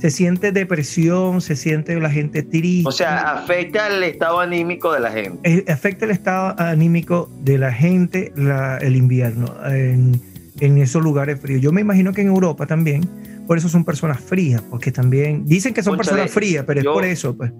Se 0.00 0.10
siente 0.10 0.50
depresión, 0.50 1.40
se 1.40 1.54
siente 1.54 1.94
la 2.00 2.10
gente 2.10 2.42
triste. 2.42 2.88
O 2.88 2.92
sea, 2.92 3.34
afecta 3.34 3.86
el 3.86 4.02
estado 4.02 4.40
anímico 4.40 4.92
de 4.92 4.98
la 5.00 5.12
gente. 5.12 5.38
Eh, 5.48 5.64
afecta 5.70 6.04
el 6.06 6.10
estado 6.10 6.58
anímico 6.58 7.30
de 7.42 7.58
la 7.58 7.72
gente 7.72 8.32
la- 8.34 8.78
el 8.78 8.96
invierno 8.96 9.46
en, 9.64 10.20
en 10.58 10.78
esos 10.78 11.02
lugares 11.04 11.40
fríos. 11.40 11.60
Yo 11.60 11.70
me 11.70 11.80
imagino 11.82 12.12
que 12.12 12.22
en 12.22 12.28
Europa 12.28 12.66
también, 12.66 13.08
por 13.46 13.58
eso 13.58 13.68
son 13.68 13.84
personas 13.84 14.20
frías, 14.20 14.62
porque 14.70 14.92
también 14.92 15.44
dicen 15.46 15.74
que 15.74 15.82
son 15.82 15.96
personas 15.96 16.30
frías, 16.30 16.64
pero 16.66 16.82
yo- 16.82 16.90
es 16.90 16.94
por 16.94 17.04
eso, 17.04 17.36
pues. 17.36 17.52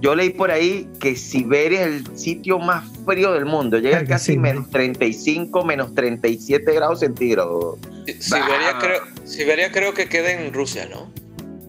Yo 0.00 0.14
leí 0.14 0.30
por 0.30 0.50
ahí 0.50 0.86
que 1.00 1.16
Siberia 1.16 1.82
es 1.82 1.86
el 1.86 2.16
sitio 2.18 2.58
más 2.58 2.84
frío 3.06 3.32
del 3.32 3.46
mundo. 3.46 3.78
Llega 3.78 3.98
Verga, 4.00 4.16
casi 4.16 4.32
sí, 4.32 4.38
menos 4.38 4.68
35, 4.68 5.64
menos 5.64 5.94
37 5.94 6.74
grados 6.74 7.00
centígrados. 7.00 7.78
Siberia, 8.18 8.76
creo, 8.78 9.00
Siberia 9.24 9.72
creo 9.72 9.94
que 9.94 10.06
queda 10.06 10.32
en 10.32 10.52
Rusia, 10.52 10.86
¿no? 10.90 11.10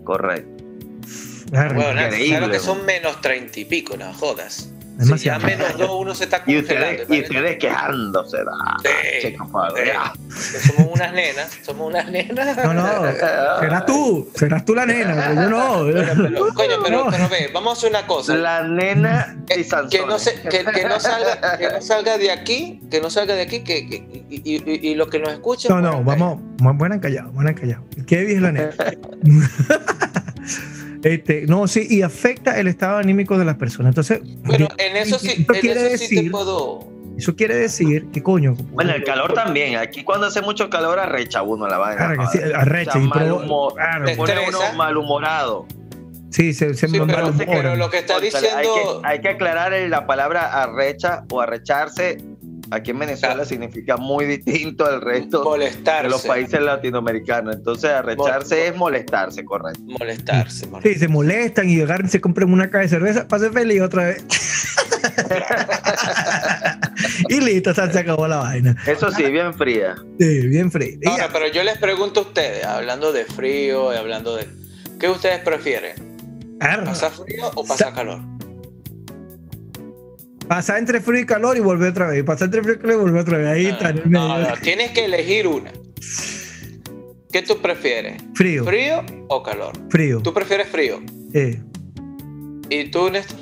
Correcto. 0.04 0.64
Claro, 1.50 1.76
Bueno, 1.76 1.94
nada, 1.94 2.10
claro 2.10 2.50
que 2.52 2.60
son 2.60 2.86
menos 2.86 3.22
treinta 3.22 3.58
y 3.60 3.66
pico, 3.66 3.96
no 3.96 4.14
jodas. 4.14 4.70
Si 4.98 5.18
ya 5.26 5.38
menos 5.40 5.78
dos 5.78 5.90
uno 5.92 6.16
se 6.16 6.24
está 6.24 6.42
Y 6.48 6.58
ustedes, 6.58 7.06
y 7.10 7.22
ustedes 7.22 7.58
quejándose. 7.58 8.38
da, 8.38 8.78
Sí, 8.82 9.28
sí. 9.30 9.36
somos 9.36 10.94
unas 10.94 11.14
nenas, 11.14 11.52
somos 11.64 11.88
unas 11.88 12.10
nenas. 12.10 12.58
No, 12.58 12.74
no, 12.74 13.12
serás 13.60 13.86
tú, 13.86 14.30
serás 14.36 14.64
tú 14.64 14.74
la 14.74 14.86
nena, 14.86 15.34
yo 15.36 15.50
no. 15.50 15.86
Pero, 15.86 16.54
coño, 16.54 16.76
pero, 16.84 17.06
No. 17.06 17.12
pero 17.12 17.28
ve, 17.30 17.50
vamos 17.54 17.76
a 17.76 17.78
hacer 17.78 17.90
una 17.90 18.08
cosa. 18.08 18.36
La 18.36 18.64
nena 18.64 19.36
Que- 19.48 19.60
y 19.60 19.64
Sansón. 19.66 19.90
que 19.90 20.06
no, 20.06 20.18
se- 20.18 20.42
que, 20.42 20.64
que 20.64 20.86
no 20.86 21.00
salga, 21.00 21.58
que 21.58 21.70
no 21.70 21.82
salga 21.82 22.18
de 22.18 22.32
aquí, 22.32 22.82
que 22.90 23.02
no 23.02 23.10
salga 23.10 23.36
de 23.36 23.42
aquí, 23.42 23.60
que, 23.64 23.88
que- 23.90 24.26
y, 24.30 24.88
y, 24.90 24.96
los 24.96 25.10
que 25.10 25.20
nos 25.20 25.34
escuchen. 25.34 25.72
No, 25.72 25.82
no, 25.82 26.04
bueno, 26.04 26.42
vamos, 26.60 26.78
buenas 26.78 27.00
callados, 27.02 27.34
buenas 27.34 27.56
callados. 27.60 27.84
Qué 28.08 28.32
es 28.34 28.42
la 28.42 28.52
nena. 28.54 28.70
este, 31.06 31.46
no, 31.48 31.68
sí, 31.68 31.86
y 31.90 32.02
afecta 32.02 32.60
el 32.60 32.68
estado 32.68 32.98
anímico 32.98 33.38
de 33.38 33.46
las 33.46 33.56
personas. 33.58 33.92
Entonces, 33.92 34.22
Bueno, 34.44 34.68
en 34.78 34.98
eso 34.98 35.20
sí, 35.20 35.34
en 35.38 35.60
quiere 35.60 35.88
eso 35.94 35.98
sí 36.04 36.10
te 36.10 36.16
decir- 36.16 36.32
puedo. 36.32 36.88
eso 37.16 37.36
quiere 37.36 37.56
decir 37.56 38.08
que 38.12 38.24
coño. 38.24 38.56
Bueno, 38.72 38.92
el 38.94 39.04
calor 39.04 39.34
también. 39.34 39.78
Aquí 39.78 40.04
cuando 40.04 40.26
hace 40.26 40.42
mucho 40.42 40.70
calor 40.70 40.98
arrecha 41.00 41.44
uno 41.44 41.68
la 41.68 41.78
vaina. 41.78 41.98
Claro 42.08 42.22
que 42.22 42.28
sí, 42.28 42.38
joder. 42.40 42.56
arrecha 42.56 42.90
O 42.90 42.94
sea, 42.94 43.02
y 43.04 43.08
mal 43.08 43.20
provo- 43.28 43.44
humor. 43.44 43.74
claro, 43.76 44.06
Te 44.06 44.16
Pone 44.16 44.34
uno 44.50 44.60
malhumorado. 44.76 45.68
sí, 46.32 46.54
se, 46.54 46.74
se 46.74 46.88
Sí, 46.88 47.00
me 47.00 47.06
pero- 47.06 47.32
pero 47.38 47.76
lo 47.76 47.90
que 47.92 48.00
está 48.00 48.16
hay, 48.16 48.22
diciendo. 48.24 49.02
que, 49.02 49.08
hay 49.08 49.22
que 49.22 49.30
aclarar 49.30 49.74
la 49.88 50.08
palabra 50.08 50.64
arrecha 50.64 51.24
o 51.32 51.40
arrecharse. 51.40 52.18
Aquí 52.72 52.92
en 52.92 53.00
Venezuela 53.00 53.36
Claro. 53.36 53.50
significa 53.50 53.98
muy 53.98 54.26
distinto 54.26 54.86
al 54.86 55.02
resto 55.02 55.44
molestarse. 55.44 56.04
de 56.04 56.10
los 56.10 56.26
países 56.26 56.62
latinoamericanos. 56.62 57.56
Entonces, 57.58 57.92
arrecharse 57.92 58.56
Mol- 58.56 58.74
es 58.74 58.76
molestarse, 58.76 59.46
correcto. 59.46 59.82
Molestarse. 59.86 60.68
molestarse. 60.68 60.94
Sí, 60.94 61.00
se 61.00 61.08
molestan 61.08 61.70
y 61.70 61.82
agarran, 61.82 62.10
se 62.10 62.22
compran 62.22 62.52
una 62.52 62.70
caja 62.70 62.84
de 62.84 62.90
cerveza, 62.90 63.28
pase 63.28 63.52
feliz 63.52 63.82
otra 63.82 64.06
vez. 64.06 64.26
y 67.30 67.40
listo, 67.40 67.74
se 67.74 67.92
se 67.92 68.00
acabó 68.00 68.28
la 68.28 68.38
vaina. 68.38 68.76
Eso 68.88 69.12
sí, 69.12 69.24
bien 69.30 69.54
fría. 69.54 69.96
Sí, 70.20 70.48
bien 70.48 70.72
frío. 70.72 70.98
Y 71.02 71.08
Ahora, 71.08 71.30
pero 71.32 71.48
yo 71.48 71.64
les 71.64 71.78
pregunto 71.78 72.22
a 72.22 72.24
ustedes, 72.24 72.66
hablando 72.66 73.12
de 73.14 73.26
frío 73.26 73.94
y 73.94 73.98
hablando 73.98 74.36
de. 74.36 74.48
¿Qué 75.00 75.10
ustedes 75.10 75.40
prefieren? 75.40 75.94
¿Pasar 76.60 77.12
frío 77.12 77.52
o 77.56 77.66
pasar 77.66 77.94
calor? 77.94 78.20
Pasar 80.48 80.78
entre 80.80 81.02
frío 81.02 81.22
y 81.22 81.26
calor 81.26 81.58
y 81.58 81.60
volver 81.60 81.92
otra 81.92 82.08
vez. 82.08 82.24
Pasar 82.24 82.46
entre 82.46 82.62
frío 82.64 82.76
y 82.76 82.80
calor 82.80 82.94
y 82.96 83.00
volver 83.02 83.22
otra 83.22 83.38
vez. 83.40 83.48
Ahí 83.48 83.66
está. 83.68 83.94
No, 83.94 84.38
tienes 84.62 84.92
que 84.92 85.06
elegir 85.06 85.48
una. 85.48 85.72
¿Qué 87.32 87.42
tú 87.42 87.62
prefieres? 87.62 88.22
Frío. 88.34 88.64
¿Frío 88.64 89.04
o 89.28 89.44
calor? 89.44 89.74
Frío. 89.90 90.22
¿Tú 90.22 90.34
prefieres 90.34 90.68
frío? 90.70 91.02
Sí. 91.34 91.60
¿Y 92.70 92.86
tú, 92.92 93.10
Néstor? 93.10 93.38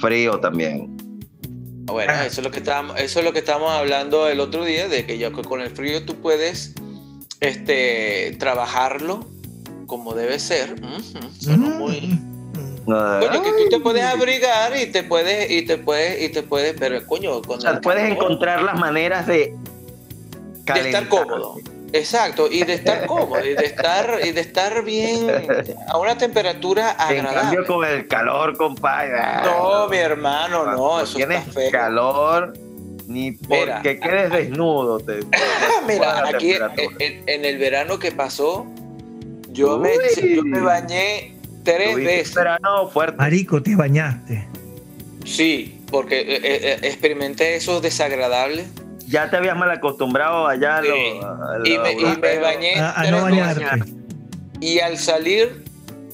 Frío 0.00 0.38
también. 0.40 0.94
Bueno, 1.86 2.12
Ah. 2.16 2.24
eso 2.26 2.40
es 2.40 2.44
lo 2.46 2.50
que 2.50 2.58
estábamos, 2.60 2.98
eso 2.98 3.18
es 3.18 3.24
lo 3.24 3.32
que 3.34 3.40
estábamos 3.40 3.70
hablando 3.72 4.26
el 4.28 4.40
otro 4.40 4.64
día, 4.64 4.88
de 4.88 5.04
que 5.04 5.18
ya 5.18 5.30
que 5.32 5.42
con 5.42 5.60
el 5.60 5.70
frío 5.70 6.04
tú 6.04 6.14
puedes 6.20 6.74
este, 7.40 8.34
trabajarlo 8.38 9.28
como 9.86 10.14
debe 10.14 10.38
ser. 10.38 10.76
Ujú, 10.82 11.28
sonó 11.38 11.66
Mm. 11.70 11.78
muy- 11.78 12.20
Coño, 12.86 13.42
que 13.42 13.50
tú 13.50 13.68
te 13.70 13.80
puedes 13.80 14.04
abrigar 14.04 14.76
y 14.76 14.86
te 14.86 15.02
puedes, 15.02 15.50
y 15.50 15.62
te 15.62 15.78
puedes, 15.78 16.22
y 16.22 16.28
te 16.28 16.42
puedes, 16.42 16.74
pero 16.78 17.04
coño, 17.06 17.38
o 17.46 17.60
sea, 17.60 17.80
puedes 17.80 18.02
calor, 18.02 18.16
encontrar 18.16 18.62
las 18.62 18.78
maneras 18.78 19.26
de 19.26 19.54
de 20.66 20.80
estar 20.80 21.08
cómodo. 21.08 21.56
Exacto, 21.92 22.48
y 22.50 22.64
de 22.64 22.74
estar 22.74 23.06
cómodo, 23.06 23.44
y 23.44 23.54
de 23.54 23.66
estar, 23.66 24.18
y 24.24 24.32
de 24.32 24.40
estar 24.40 24.82
bien 24.82 25.28
a 25.88 25.98
una 25.98 26.18
temperatura 26.18 26.90
En 27.08 27.24
cambio, 27.24 27.30
agradable. 27.30 27.66
con 27.66 27.84
el 27.84 28.08
calor, 28.08 28.56
compadre. 28.56 29.12
No, 29.44 29.88
mi 29.88 29.98
hermano, 29.98 30.64
no, 30.66 31.00
eso 31.00 31.18
está 31.18 31.28
tienes 31.28 31.54
feo. 31.54 31.70
calor 31.70 32.52
ni 33.06 33.32
Mira. 33.48 33.76
porque 33.76 34.00
quedes 34.00 34.30
desnudo. 34.32 34.98
Te, 34.98 35.20
Mira, 35.86 36.22
la 36.22 36.28
aquí 36.30 36.54
en, 36.98 37.22
en 37.28 37.44
el 37.44 37.58
verano 37.58 37.98
que 37.98 38.10
pasó, 38.10 38.66
yo 39.50 39.78
me, 39.78 39.92
yo 40.16 40.42
me 40.42 40.60
bañé 40.60 41.33
tres 41.64 41.96
veces. 41.96 42.34
fuerte. 42.92 43.16
Marico, 43.16 43.62
te 43.62 43.74
bañaste. 43.74 44.46
Sí, 45.24 45.80
porque 45.90 46.20
eh, 46.20 46.40
eh, 46.42 46.78
experimenté 46.82 47.56
eso 47.56 47.80
desagradable 47.80 48.66
Ya 49.06 49.30
te 49.30 49.36
habías 49.38 49.56
mal 49.56 49.70
acostumbrado 49.70 50.46
allá 50.46 50.76
a 50.78 50.82
lo, 50.82 50.94
Sí. 50.94 51.20
a 51.22 51.58
lo 51.58 51.66
y 51.66 51.78
me, 51.78 51.92
y 51.92 51.96
me 51.96 52.08
europeo. 52.10 52.40
bañé 52.42 52.74
A, 52.76 53.04
no 53.10 53.24
veces. 53.24 53.58
bañarte. 53.58 53.92
Y 54.60 54.78
al 54.80 54.98
salir, 54.98 55.64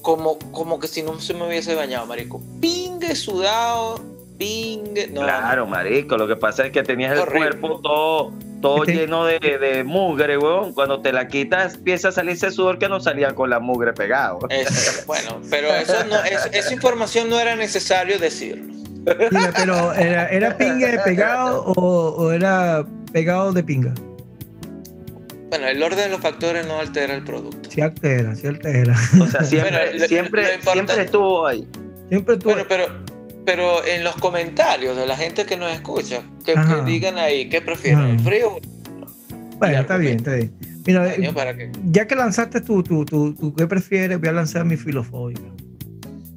como, 0.03 0.39
como 0.53 0.79
que 0.81 0.87
si 0.89 1.03
no 1.03 1.21
se 1.21 1.35
me 1.35 1.47
hubiese 1.47 1.75
bañado, 1.75 2.07
marico. 2.07 2.41
Pingue 2.61 3.15
sudado, 3.15 4.03
pingue. 4.41 5.07
No, 5.09 5.21
Claro, 5.23 5.67
marico. 5.67 6.17
Lo 6.17 6.27
que 6.27 6.35
pasa 6.37 6.67
es 6.67 6.73
que 6.73 6.83
tenías 6.83 7.13
el 7.13 7.19
Horrible. 7.21 7.51
cuerpo 7.51 7.81
todo, 7.81 8.33
todo 8.61 8.79
Este- 8.85 8.95
lleno 8.95 9.25
de, 9.27 9.39
de 9.39 9.85
mugre, 9.85 10.37
weón. 10.39 10.73
Cuando 10.73 11.01
te 11.01 11.13
la 11.13 11.29
quitas, 11.29 11.75
empieza 11.75 12.09
a 12.09 12.13
salirse 12.13 12.51
sudor 12.51 12.79
que 12.79 12.89
no 12.89 12.99
salía 13.01 13.35
con 13.35 13.51
la 13.51 13.61
mugre 13.61 13.93
pegado. 13.93 14.41
Es- 14.49 15.05
bueno, 15.07 15.41
pero 15.51 15.69
eso 15.75 16.03
no, 16.09 16.17
es- 16.25 16.49
esa 16.53 16.73
información 16.75 17.29
no 17.31 17.39
era 17.39 17.55
necesario 17.55 18.19
decirlo. 18.19 18.75
Mira, 19.31 19.53
pero 19.57 19.95
¿era, 19.95 20.27
era 20.29 20.57
pinga 20.59 20.89
de 20.89 20.99
pegado 20.99 21.65
o, 21.65 22.09
o 22.17 22.33
era 22.33 22.85
pegado 23.13 23.53
de 23.53 23.63
pinga? 23.63 23.95
Bueno, 25.49 25.67
el 25.67 25.83
orden 25.83 25.99
de 25.99 26.09
los 26.11 26.21
factores 26.21 26.67
no 26.67 26.79
altera 26.79 27.15
el 27.15 27.25
producto. 27.25 27.71
Sí 27.71 27.81
altera, 27.81 28.37
sí 28.37 28.47
altera. 28.47 28.95
O 29.21 29.27
sea, 29.27 29.43
siempre, 29.43 29.71
Bueno, 29.91 30.07
siempre, 30.07 30.43
lo 30.65 30.73
siempre 30.73 31.03
estuvo 31.03 31.47
ahí. 31.47 31.67
Siempre 32.09 32.37
tú... 32.37 32.51
Bueno, 32.51 32.65
pero, 32.69 32.87
pero 33.51 33.85
en 33.85 34.05
los 34.05 34.15
comentarios 34.15 34.97
de 34.97 35.07
la 35.07 35.17
gente 35.17 35.45
que 35.45 35.57
nos 35.57 35.73
escucha, 35.73 36.23
que, 36.47 36.53
que 36.53 36.59
Ajá. 36.59 36.85
digan 36.85 37.19
ahí, 37.19 37.49
¿qué 37.49 37.61
prefieren? 37.61 37.99
¿El 38.11 38.15
Ajá. 38.17 38.25
frío? 38.25 38.59
bueno, 39.59 39.81
está 39.81 39.97
bien, 39.97 40.17
está 40.19 40.35
bien. 40.35 40.53
Mira, 40.87 41.13
Coño, 41.17 41.35
¿Para 41.35 41.57
qué? 41.57 41.71
ya 41.87 42.07
que 42.07 42.15
lanzaste 42.15 42.61
tu, 42.61 42.85
tu, 42.85 43.05
tu, 43.05 43.35
tu 43.35 43.53
¿qué 43.55 43.67
prefieres? 43.67 44.21
Voy 44.21 44.29
a 44.29 44.33
lanzar 44.33 44.65
mi 44.65 44.77
filofóbica. 44.77 45.43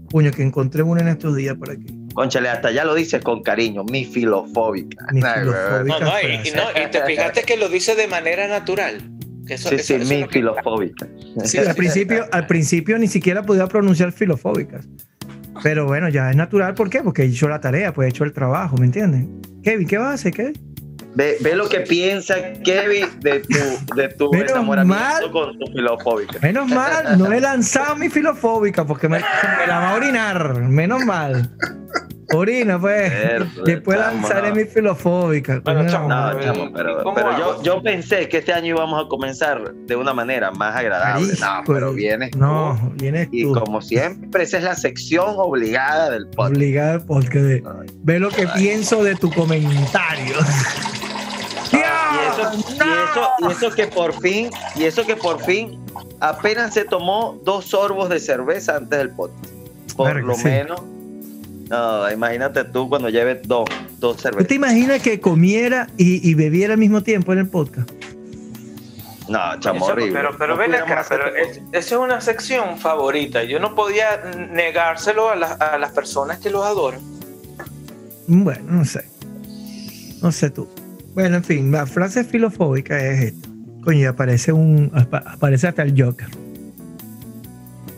Puño, 0.09 0.31
que 0.31 0.41
encontré 0.41 0.81
una 0.81 1.01
en 1.01 1.07
estos 1.09 1.35
días 1.35 1.55
por 1.55 1.69
aquí. 1.69 1.85
Conchale, 2.15 2.49
hasta 2.49 2.71
ya 2.71 2.83
lo 2.83 2.95
dices 2.95 3.23
con 3.23 3.43
cariño, 3.43 3.83
mi 3.83 4.05
filofóbica. 4.05 5.05
Mi 5.11 5.21
Ay, 5.23 5.41
filofóbica. 5.41 5.99
No, 5.99 5.99
no, 5.99 6.11
y, 6.21 6.47
y 6.47 6.51
no, 6.51 6.63
y 6.83 6.89
te 6.91 7.05
fijaste 7.05 7.43
que 7.43 7.57
lo 7.57 7.69
dice 7.69 7.95
de 7.95 8.07
manera 8.07 8.47
natural. 8.47 9.01
Que 9.47 9.53
eso, 9.55 9.69
Sí, 9.69 9.75
eso- 9.75 9.85
sí, 9.85 9.93
eso 10.01 10.13
mi 10.15 10.23
filofóbica. 10.29 11.07
Sí, 11.45 11.57
al 11.59 11.75
principio, 11.75 12.25
al 12.31 12.47
principio 12.47 12.97
ni 12.97 13.07
siquiera 13.07 13.43
podía 13.43 13.67
pronunciar 13.67 14.11
filofóbicas. 14.11 14.87
Pero 15.61 15.85
bueno, 15.85 16.09
ya 16.09 16.29
es 16.29 16.35
natural. 16.35 16.73
¿Por 16.73 16.89
qué? 16.89 17.03
Porque 17.03 17.23
he 17.23 17.25
hecho 17.25 17.47
la 17.47 17.59
tarea, 17.61 17.93
pues 17.93 18.07
he 18.07 18.09
hecho 18.09 18.23
el 18.23 18.33
trabajo, 18.33 18.77
¿me 18.77 18.85
entienden? 18.85 19.41
Kevin, 19.63 19.87
¿qué 19.87 19.97
vas 19.97 20.07
a 20.09 20.13
hacer, 20.13 20.33
Kevin? 20.33 20.53
Ve, 21.15 21.37
ve 21.41 21.55
lo 21.55 21.69
que 21.69 21.81
piensa 21.81 22.35
Kevin 22.63 23.05
de 23.19 23.41
tu, 23.41 23.95
de 23.95 24.07
tu 24.09 24.31
Menos 24.31 24.51
enamoramiento 24.51 25.03
mal. 25.03 25.31
con 25.31 25.59
tu 25.59 25.67
filofóbica. 25.67 26.39
Menos 26.41 26.67
mal, 26.69 27.19
no 27.19 27.31
he 27.31 27.39
lanzado 27.39 27.95
mi 27.95 28.09
filofóbica 28.09 28.83
porque 28.83 29.07
me, 29.07 29.19
me 29.19 29.67
la 29.67 29.79
va 29.79 29.91
a 29.91 29.95
orinar. 29.95 30.55
Menos 30.61 31.05
mal. 31.05 31.51
Orina, 32.33 32.79
pues. 32.79 33.11
Después 33.65 33.97
chamo, 33.99 34.21
lanzaré 34.21 34.49
no. 34.49 34.55
mi 34.55 34.65
filofóbica. 34.65 35.61
Bueno, 35.63 35.81
coño, 35.81 35.91
chamo, 35.91 36.07
No, 36.09 36.39
chamo, 36.41 36.71
pero, 36.73 37.03
¿cómo 37.03 37.15
pero 37.15 37.37
yo, 37.37 37.63
yo 37.63 37.81
pensé 37.83 38.27
que 38.29 38.37
este 38.39 38.53
año 38.53 38.75
íbamos 38.75 39.05
a 39.05 39.07
comenzar 39.07 39.73
de 39.73 39.95
una 39.95 40.13
manera 40.13 40.51
más 40.51 40.75
agradable. 40.75 41.33
No, 41.39 41.63
pero 41.65 41.93
vienes 41.93 42.31
tú. 42.31 42.39
No, 42.39 42.93
vienes 42.95 43.29
Y 43.31 43.43
tú. 43.43 43.53
como 43.53 43.81
siempre, 43.81 44.43
esa 44.43 44.57
es 44.57 44.63
la 44.63 44.75
sección 44.75 45.35
obligada 45.37 46.09
del 46.09 46.27
podcast. 46.27 46.55
Obligada 46.55 46.99
porque 47.05 47.63
ve 48.03 48.19
lo 48.19 48.29
que 48.29 48.47
pienso 48.47 49.03
de 49.03 49.15
tu 49.15 49.31
comentario. 49.31 50.35
Y 51.73 52.41
eso, 52.41 52.51
y, 52.55 52.61
eso, 52.61 53.29
y 53.39 53.51
eso 53.51 53.71
que 53.75 53.87
por 53.87 54.13
fin, 54.21 54.49
y 54.75 54.83
eso 54.83 55.05
que 55.05 55.15
por 55.15 55.41
fin 55.43 55.79
apenas 56.19 56.73
se 56.73 56.85
tomó 56.85 57.39
dos 57.43 57.65
sorbos 57.65 58.09
de 58.09 58.19
cerveza 58.19 58.77
antes 58.77 58.99
del 58.99 59.09
podcast. 59.09 59.51
Por 59.95 60.07
Verga, 60.07 60.27
lo 60.27 60.35
sí. 60.35 60.43
menos. 60.45 60.81
No, 61.69 62.11
imagínate 62.11 62.63
tú 62.65 62.89
cuando 62.89 63.09
lleves 63.09 63.39
dos, 63.47 63.65
dos 63.99 64.17
¿Tú 64.17 64.21
cervezas. 64.23 64.47
te 64.47 64.55
imaginas 64.55 65.01
que 65.01 65.19
comiera 65.19 65.87
y, 65.97 66.27
y 66.29 66.33
bebiera 66.35 66.73
al 66.73 66.79
mismo 66.79 67.01
tiempo 67.01 67.33
en 67.33 67.39
el 67.39 67.47
podcast? 67.47 67.89
No, 69.29 69.39
chamo, 69.59 69.85
Eso, 69.85 69.93
horrible. 69.93 70.11
pero 70.13 70.37
pero 70.37 70.53
No 70.53 70.59
ven 70.59 70.75
acá, 70.75 71.05
pero 71.07 71.33
es- 71.33 71.61
esa 71.71 71.95
es 71.95 72.01
una 72.01 72.19
sección 72.19 72.77
favorita. 72.77 73.43
Yo 73.45 73.59
no 73.59 73.73
podía 73.73 74.21
negárselo 74.51 75.29
a, 75.29 75.35
las- 75.35 75.59
a 75.61 75.77
las 75.77 75.91
personas 75.93 76.39
que 76.39 76.49
los 76.49 76.63
adoran. 76.65 76.99
Bueno, 78.27 78.63
no 78.69 78.85
sé. 78.85 79.05
No 80.21 80.31
sé 80.33 80.49
tú. 80.49 80.67
Bueno, 81.13 81.37
en 81.37 81.43
fin, 81.43 81.71
la 81.71 81.85
frase 81.85 82.25
filofóbica 82.25 82.99
es 83.01 83.21
esta. 83.33 83.47
Coño, 83.83 83.99
y 83.99 84.05
aparece 84.05 84.51
un. 84.51 84.91
apa- 84.93 85.23
Aparece 85.25 85.67
hasta 85.67 85.83
el 85.83 85.93
Joker. 86.01 86.27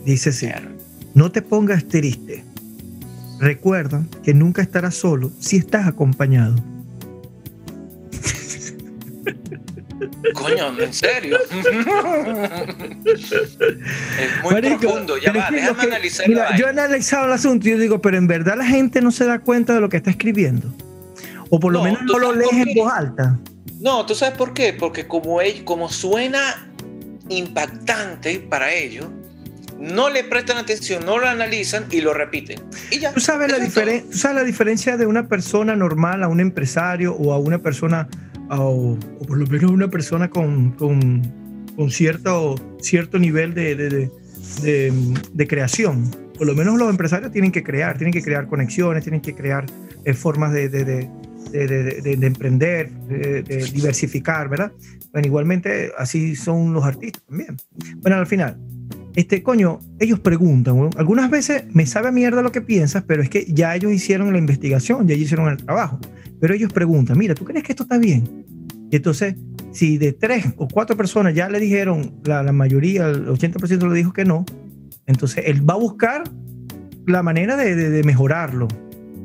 Dice 0.05 0.29
así: 0.29 0.47
No 1.15 1.31
te 1.31 1.41
pongas 1.41 1.85
triste. 1.87 2.43
Recuerda 3.39 4.03
que 4.23 4.33
nunca 4.33 4.61
estarás 4.61 4.95
solo 4.95 5.31
si 5.39 5.57
estás 5.57 5.87
acompañado. 5.87 6.55
Coño, 10.33 10.77
en 10.79 10.93
serio. 10.93 11.37
es 11.41 11.49
muy 14.43 14.53
Marico, 14.53 14.79
profundo. 14.79 15.17
Ya 15.17 15.31
va, 15.31 15.49
déjame 15.51 15.79
que- 15.79 15.87
analizar 15.87 16.27
mira, 16.27 16.49
la 16.51 16.57
yo 16.57 16.65
he 16.67 16.69
analizado 16.69 17.25
el 17.27 17.31
asunto 17.33 17.67
y 17.67 17.71
yo 17.71 17.77
digo, 17.77 18.01
pero 18.01 18.17
en 18.17 18.27
verdad 18.27 18.57
la 18.57 18.65
gente 18.65 19.01
no 19.01 19.11
se 19.11 19.25
da 19.25 19.39
cuenta 19.39 19.73
de 19.73 19.81
lo 19.81 19.89
que 19.89 19.97
está 19.97 20.09
escribiendo. 20.09 20.73
O 21.49 21.59
por 21.59 21.71
lo 21.73 21.79
No, 21.79 21.85
menos 21.85 22.01
¿tú 22.07 22.13
no 22.13 22.19
lo 22.19 22.33
lees 22.33 22.51
en 22.53 22.73
voz 22.75 22.91
alta. 22.91 23.39
No, 23.79 24.05
¿tú 24.05 24.15
sabes 24.15 24.37
por 24.37 24.53
qué? 24.53 24.73
Porque 24.73 25.07
como, 25.07 25.41
él, 25.41 25.63
como 25.63 25.89
suena 25.89 26.67
impactante 27.29 28.39
para 28.39 28.73
ellos, 28.73 29.07
no 29.79 30.09
le 30.09 30.23
prestan 30.23 30.57
atención, 30.57 31.05
no 31.05 31.17
lo 31.19 31.27
analizan 31.27 31.85
y 31.91 32.01
lo 32.01 32.13
repiten. 32.13 32.59
Y 32.91 32.99
ya. 32.99 33.13
¿Tú 33.13 33.19
sabes, 33.19 33.51
la 33.51 33.59
diferen- 33.59 34.03
¿Tú 34.09 34.17
sabes 34.17 34.37
la 34.37 34.43
diferencia 34.43 34.97
de 34.97 35.05
una 35.05 35.27
persona 35.27 35.75
normal 35.75 36.23
a 36.23 36.27
un 36.27 36.39
empresario 36.39 37.13
o 37.15 37.33
a 37.33 37.39
una 37.39 37.59
persona, 37.59 38.07
o, 38.49 38.97
o 39.19 39.25
por 39.25 39.37
lo 39.37 39.45
menos 39.47 39.71
una 39.71 39.89
persona 39.89 40.29
con, 40.29 40.71
con, 40.71 41.21
con 41.75 41.91
cierto, 41.91 42.55
cierto 42.81 43.19
nivel 43.19 43.53
de, 43.53 43.75
de- 43.75 44.09
de- 45.33 45.47
creación? 45.47 46.09
Por 46.37 46.47
lo 46.47 46.53
menos 46.55 46.77
los 46.77 46.89
empresarios 46.89 47.31
tienen 47.31 47.51
que 47.51 47.63
crear, 47.63 47.97
tienen 47.97 48.13
que 48.13 48.21
crear 48.21 48.47
conexiones, 48.47 49.03
tienen 49.03 49.21
que 49.21 49.33
crear 49.35 49.65
eh, 50.03 50.13
formas 50.13 50.51
de, 50.53 50.69
de- 50.69 50.83
de- 50.85 51.09
de- 51.51 51.67
de- 51.67 52.01
de- 52.01 52.15
de 52.17 52.27
emprender, 52.27 52.91
de, 52.91 53.41
de 53.43 53.57
diversificar, 53.71 54.49
¿verdad? 54.49 54.71
Bueno, 55.11 55.27
igualmente 55.27 55.91
así 55.97 56.35
son 56.35 56.73
los 56.73 56.83
artistas 56.83 57.23
también. 57.27 57.55
Bueno, 57.97 58.17
al 58.17 58.27
final, 58.27 58.57
este 59.15 59.43
coño, 59.43 59.79
ellos 59.99 60.19
preguntan, 60.19 60.89
algunas 60.97 61.29
veces 61.29 61.63
me 61.71 61.85
sabe 61.85 62.09
a 62.09 62.11
mierda 62.11 62.41
lo 62.41 62.51
que 62.51 62.61
piensas, 62.61 63.03
pero 63.07 63.23
es 63.23 63.29
que 63.29 63.45
ya 63.47 63.75
ellos 63.75 63.91
hicieron 63.91 64.31
la 64.31 64.39
investigación, 64.39 65.07
ya 65.07 65.15
hicieron 65.15 65.49
el 65.49 65.57
trabajo. 65.57 65.99
Pero 66.39 66.53
ellos 66.53 66.73
preguntan, 66.73 67.17
mira, 67.17 67.33
¿tú 67.33 67.45
crees 67.45 67.63
que 67.63 67.71
esto 67.71 67.83
está 67.83 67.97
bien? 67.97 68.45
Y 68.91 68.97
entonces, 68.97 69.35
si 69.71 69.97
de 69.97 70.11
tres 70.11 70.45
o 70.57 70.67
cuatro 70.67 70.97
personas 70.97 71.33
ya 71.33 71.49
le 71.49 71.59
dijeron, 71.59 72.13
la, 72.25 72.43
mayoría, 72.51 73.07
el 73.07 73.27
80% 73.27 73.89
le 73.89 73.95
dijo 73.95 74.11
que 74.11 74.25
no, 74.25 74.45
entonces 75.05 75.45
él 75.47 75.67
va 75.67 75.75
a 75.75 75.77
buscar 75.77 76.23
la 77.07 77.23
manera 77.23 77.55
de 77.55 78.03
mejorarlo, 78.03 78.67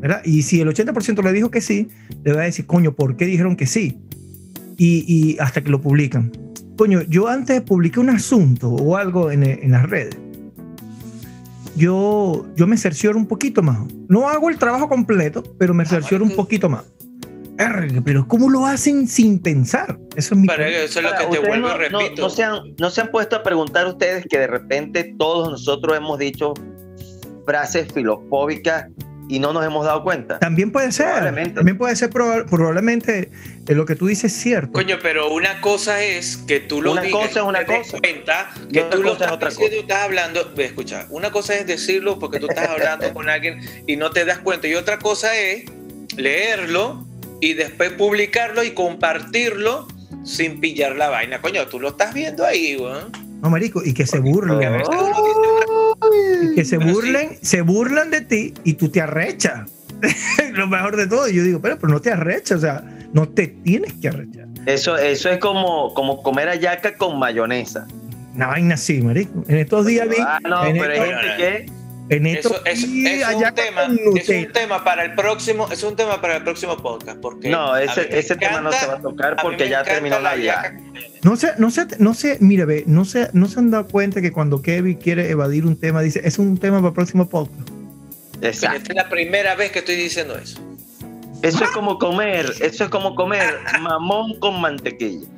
¿verdad? 0.00 0.22
Y 0.24 0.42
si 0.42 0.60
el 0.60 0.68
80% 0.68 1.22
le 1.22 1.32
dijo 1.32 1.50
que 1.50 1.60
sí, 1.60 1.88
le 2.24 2.32
va 2.32 2.42
a 2.42 2.44
decir, 2.44 2.66
coño, 2.66 2.94
¿por 2.94 3.16
qué 3.16 3.26
dijeron 3.26 3.56
que 3.56 3.66
sí? 3.66 3.98
Y, 4.76 5.04
y 5.06 5.36
hasta 5.38 5.62
que 5.62 5.70
lo 5.70 5.80
publican. 5.80 6.32
Coño, 6.80 7.02
yo 7.02 7.28
antes 7.28 7.60
publiqué 7.60 8.00
un 8.00 8.08
asunto 8.08 8.70
o 8.70 8.96
algo 8.96 9.30
en, 9.30 9.42
en 9.42 9.70
las 9.72 9.82
redes. 9.90 10.16
yo, 11.76 12.46
yo 12.56 12.66
me 12.66 12.78
cercioro 12.78 13.18
un 13.18 13.26
poquito 13.26 13.60
más. 13.62 13.80
No 14.08 14.30
hago 14.30 14.48
el 14.48 14.56
trabajo 14.56 14.88
completo, 14.88 15.42
pero 15.58 15.74
me 15.74 15.82
Ah, 15.82 15.86
cercioro 15.86 16.24
un 16.24 16.30
poquito 16.34 16.70
más. 16.70 16.84
Pero 18.02 18.26
¿cómo 18.26 18.48
lo 18.48 18.64
hacen 18.64 19.06
sin 19.06 19.38
pensar? 19.40 19.98
Eso 20.16 20.32
es 20.34 20.40
mi 20.40 20.46
Pero 20.46 20.64
eso 20.64 21.00
es 21.00 21.02
lo 21.02 21.08
Ahora, 21.10 21.18
que 21.18 21.24
te 21.26 21.30
ustedes 21.32 21.48
vuelvo 21.48 21.68
no, 21.68 21.74
y 21.74 21.90
no- 21.90 21.98
repito. 21.98 22.22
no 22.22 22.30
se 22.30 22.44
han, 22.44 22.58
no 22.78 22.88
se 22.88 23.00
han 23.02 23.10
puesto 23.10 23.36
a 23.36 23.42
preguntar 23.42 23.86
ustedes 23.86 24.24
que 24.26 24.38
de 24.38 24.46
repente 24.46 25.14
todos 25.18 25.50
nosotros 25.50 25.94
hemos 25.94 26.18
dicho 26.18 26.54
frases 27.44 27.92
filofóbicas 27.92 28.86
y 29.30 29.38
no 29.38 29.52
nos 29.52 29.64
hemos 29.64 29.86
dado 29.86 30.02
cuenta. 30.02 30.38
También 30.40 30.72
puede 30.72 30.90
ser. 30.92 31.06
Probablemente. 31.06 31.54
También 31.54 31.78
puede 31.78 31.94
ser 31.96 32.10
proba- 32.10 32.44
probablemente 32.48 33.30
eh, 33.66 33.74
lo 33.74 33.86
que 33.86 33.94
tú 33.94 34.06
dices 34.08 34.32
es 34.34 34.40
cierto. 34.42 34.72
Coño, 34.72 34.98
pero 35.00 35.32
una 35.32 35.60
cosa 35.60 36.02
es 36.02 36.36
que 36.36 36.60
tú 36.60 36.82
lo 36.82 36.92
Una 36.92 37.02
digas 37.02 37.28
cosa 37.28 37.40
es 37.40 37.46
una 37.46 37.64
cosa. 37.64 37.98
cuenta 38.00 38.50
que 38.72 38.82
tú 38.82 39.02
lo 39.02 39.12
estás 39.12 39.30
otra 39.32 39.50
diciendo 39.50 39.76
estás 39.78 40.02
hablando. 40.04 40.52
Ve, 40.56 40.64
escucha, 40.64 41.06
una 41.10 41.30
cosa 41.30 41.54
es 41.54 41.66
decirlo 41.66 42.18
porque 42.18 42.40
tú 42.40 42.48
estás 42.48 42.68
hablando 42.68 43.12
con 43.14 43.28
alguien 43.28 43.60
y 43.86 43.96
no 43.96 44.10
te 44.10 44.24
das 44.24 44.38
cuenta. 44.38 44.66
Y 44.66 44.74
otra 44.74 44.98
cosa 44.98 45.36
es 45.36 45.64
leerlo 46.16 47.06
y 47.40 47.54
después 47.54 47.92
publicarlo 47.92 48.62
y 48.64 48.72
compartirlo 48.72 49.86
sin 50.24 50.60
pillar 50.60 50.96
la 50.96 51.08
vaina. 51.08 51.40
Coño, 51.40 51.66
tú 51.68 51.80
lo 51.80 51.88
estás 51.90 52.12
viendo 52.12 52.44
ahí, 52.44 52.76
weón. 52.76 53.10
No, 53.40 53.48
marico, 53.48 53.80
y 53.82 53.94
que 53.94 54.06
se 54.06 54.18
burlen. 54.18 54.62
a 54.62 54.70
veces 54.70 54.88
uno 54.90 55.06
dice 55.06 55.69
Y 56.42 56.54
que 56.54 56.64
se 56.64 56.78
Pero 56.78 56.92
burlen, 56.92 57.38
se 57.42 57.62
burlan 57.62 58.10
de 58.10 58.20
ti 58.22 58.54
y 58.64 58.74
tú 58.74 58.88
te 58.88 59.00
arrechas. 59.00 59.70
lo 60.52 60.66
mejor 60.66 60.96
de 60.96 61.06
todo. 61.06 61.28
Y 61.28 61.34
yo 61.34 61.42
digo, 61.42 61.60
pero, 61.60 61.78
pero 61.78 61.92
no 61.92 62.00
te 62.00 62.10
arrechas, 62.10 62.58
o 62.58 62.60
sea, 62.60 62.82
no 63.12 63.28
te 63.28 63.48
tienes 63.48 63.94
que 63.94 64.08
arrechar. 64.08 64.46
Eso, 64.66 64.96
eso 64.96 65.30
es 65.30 65.38
como, 65.38 65.94
como 65.94 66.22
comer 66.22 66.48
hallaca 66.48 66.96
con 66.96 67.18
mayonesa. 67.18 67.86
Una 68.34 68.48
vaina 68.48 68.74
así, 68.74 69.00
marico. 69.00 69.44
En 69.48 69.58
estos 69.58 69.86
días 69.86 70.08
vi. 70.08 70.16
Ah, 70.18 70.38
no, 70.48 70.64
en 70.64 70.78
pero 70.78 70.92
hay 70.92 71.00
gente 71.00 71.26
que 71.36 71.79
en 72.10 72.26
eso 72.26 72.60
es, 72.64 72.82
un 72.82 73.04
tema, 73.54 73.86
con 73.86 73.94
es 73.94 74.00
un 74.00 74.04
Nutella. 74.04 74.52
tema 74.52 74.82
para 74.82 75.04
el 75.04 75.14
próximo, 75.14 75.68
es 75.70 75.84
un 75.84 75.94
tema 75.94 76.20
para 76.20 76.38
el 76.38 76.42
próximo 76.42 76.76
podcast. 76.76 77.20
Porque 77.20 77.48
no, 77.48 77.76
ese, 77.76 78.34
tema 78.34 78.60
no 78.60 78.72
se 78.72 78.84
va 78.86 78.94
a 78.94 79.00
tocar 79.00 79.36
porque 79.40 79.68
ya 79.68 79.84
terminó 79.84 80.18
la 80.18 80.34
vida. 80.34 80.74
No 81.22 81.36
sé, 81.36 81.52
no 81.58 81.70
sé, 81.70 81.86
no 81.98 82.12
sé, 82.14 82.38
mira, 82.40 82.64
ve, 82.64 82.82
no 82.86 83.04
se, 83.04 83.30
no 83.32 83.46
se 83.46 83.60
han 83.60 83.70
dado 83.70 83.86
cuenta 83.86 84.20
que 84.20 84.32
cuando 84.32 84.60
Kevin 84.60 84.96
quiere 84.96 85.30
evadir 85.30 85.64
un 85.66 85.78
tema, 85.78 86.02
dice, 86.02 86.20
es 86.24 86.40
un 86.40 86.58
tema 86.58 86.78
para 86.78 86.88
el 86.88 86.94
próximo 86.94 87.28
podcast. 87.28 87.68
Exacto. 88.42 88.78
Esta 88.78 88.92
es 88.92 88.96
la 88.96 89.08
primera 89.08 89.54
vez 89.54 89.70
que 89.70 89.78
estoy 89.78 89.94
diciendo 89.96 90.36
eso. 90.36 90.60
Eso 91.42 91.62
es 91.62 91.70
como 91.70 91.98
comer, 91.98 92.52
eso 92.60 92.84
es 92.84 92.90
como 92.90 93.14
comer 93.14 93.60
mamón 93.80 94.38
con 94.40 94.60
mantequilla. 94.60 95.28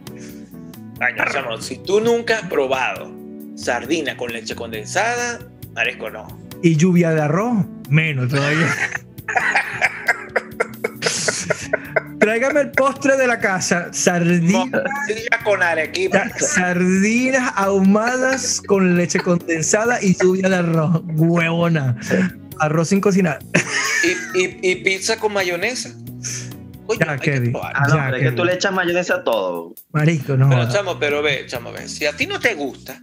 Coño, 0.96 1.24
chamo, 1.30 1.61
si 1.61 1.76
tú 1.78 2.00
nunca 2.00 2.38
has 2.38 2.48
probado 2.48 3.12
sardina 3.56 4.16
con 4.16 4.32
leche 4.32 4.54
condensada, 4.54 5.38
marisco 5.74 6.08
no. 6.08 6.41
Y 6.62 6.77
lluvia 6.77 7.11
de 7.11 7.22
arroz, 7.22 7.64
menos 7.88 8.29
todavía. 8.29 8.68
Tráigame 12.18 12.61
el 12.61 12.70
postre 12.70 13.16
de 13.16 13.27
la 13.27 13.40
casa, 13.40 13.88
sardinas, 13.92 14.68
Morcilla 14.70 15.38
con 15.44 15.61
arequipa. 15.62 16.22
sardinas 16.38 17.53
ahumadas 17.57 18.62
con 18.64 18.96
leche 18.96 19.18
condensada 19.18 20.01
y 20.01 20.16
lluvia 20.16 20.48
de 20.48 20.57
arroz, 20.57 21.03
huevona. 21.16 21.96
Arroz 22.61 22.88
sin 22.90 23.01
cocinar. 23.01 23.40
Y, 24.05 24.38
y- 24.40 24.59
y 24.62 24.77
pizza 24.77 25.18
con 25.18 25.33
mayonesa. 25.33 25.90
Coño, 26.87 27.01
Ya, 27.01 27.12
hay 27.12 27.18
que 27.18 27.31
Kevin. 27.33 27.53
probar. 27.53 27.72
Ah, 27.75 27.87
no, 27.88 27.96
Ya, 27.96 28.05
pero 28.05 28.16
es 28.16 28.22
que- 28.22 28.31
que 28.31 28.37
tú 28.37 28.44
le 28.44 28.55
echas 28.55 28.72
mayonesa 28.72 29.14
a 29.16 29.25
todo. 29.25 29.75
Marico, 29.92 30.37
no. 30.37 30.48
Pero 30.48 30.70
chamo, 30.70 30.98
pero 31.01 31.22
ve, 31.22 31.44
chamo, 31.48 31.72
ve. 31.72 31.88
Si 31.88 32.07
a 32.07 32.16
ti 32.16 32.29
no 32.29 32.38
te 32.38 32.55
gusta, 32.55 33.01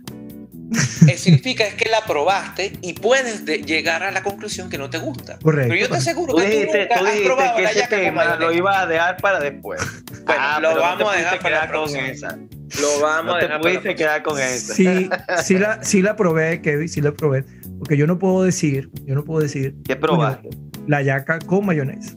eh, 1.08 1.18
significa 1.18 1.66
es 1.66 1.74
que 1.74 1.90
la 1.90 2.02
probaste 2.06 2.74
y 2.82 2.94
puedes 2.94 3.46
de- 3.46 3.60
llegar 3.64 4.04
a 4.04 4.12
la 4.12 4.22
conclusión 4.24 4.70
que 4.70 4.78
no 4.78 4.90
te 4.90 4.98
gusta. 5.00 5.40
Correcto. 5.42 5.70
Pero 5.70 5.82
yo 5.82 5.90
te 5.90 5.98
aseguro 5.98 6.34
Tú 6.34 6.40
que 6.40 6.46
tú 6.46 6.50
dijiste, 6.52 6.80
nunca 6.82 7.00
tú 7.00 7.06
has 7.06 7.16
probado 7.22 7.56
que 7.58 7.62
la 7.64 7.72
ese 7.72 7.88
tema 7.88 8.36
lo 8.36 8.52
ibas 8.52 8.78
a 8.78 8.86
dejar 8.86 9.18
para 9.18 9.40
después. 9.40 9.82
Bueno, 10.30 10.42
Ah, 10.46 10.60
lo 10.62 10.70
no 10.70 10.76
te 10.76 10.82
vamos 10.82 11.14
a 11.14 11.18
dejar 11.18 11.40
para 11.40 11.66
la 11.66 11.72
con 11.72 11.96
esa. 11.96 12.38
Lo 12.82 13.00
vamos 13.02 13.26
No 13.26 13.36
a 13.36 13.40
te 13.40 13.46
dejar 13.46 13.58
la 13.58 13.62
pudiste 13.62 13.96
quedar 13.96 14.22
con 14.22 14.40
esa. 14.40 14.74
Sí, 14.76 15.10
sí 15.44 15.58
la, 15.58 15.84
sí 15.84 16.02
la 16.04 16.16
probé, 16.16 16.62
Kevin, 16.62 16.88
sí 16.88 17.02
la 17.02 17.12
probé. 17.14 17.46
Porque 17.80 17.98
yo 17.98 18.06
no 18.06 18.20
puedo 18.20 18.44
decir, 18.44 18.92
yo 19.06 19.16
no 19.16 19.24
puedo 19.24 19.42
decir 19.42 19.74
¿Qué 19.86 19.96
probaste? 19.96 20.50
la 20.86 21.02
yaca 21.02 21.40
con 21.40 21.66
mayonesa. 21.66 22.14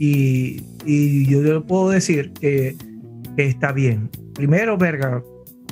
Y, 0.00 0.60
y 0.84 1.26
yo 1.30 1.40
le 1.40 1.60
puedo 1.60 1.90
decir 1.90 2.32
que, 2.32 2.74
que 3.36 3.46
está 3.46 3.70
bien. 3.70 4.10
Primero, 4.34 4.76
verga, 4.76 5.22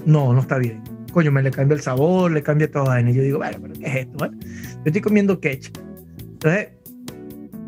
no, 0.06 0.32
no 0.32 0.40
está 0.40 0.58
bien. 0.58 0.80
Coño, 1.14 1.30
me 1.30 1.42
le 1.42 1.50
cambia 1.52 1.76
el 1.76 1.80
sabor, 1.80 2.32
le 2.32 2.42
cambia 2.42 2.68
toda 2.70 2.86
vaina. 2.86 3.10
Y 3.10 3.14
yo 3.14 3.22
digo, 3.22 3.38
bueno, 3.38 3.56
pero 3.62 3.74
¿qué 3.74 3.86
es 3.86 3.94
esto? 4.06 4.26
Yo 4.26 4.82
estoy 4.84 5.00
comiendo 5.00 5.38
ketchup. 5.38 5.78
Entonces, 6.18 6.68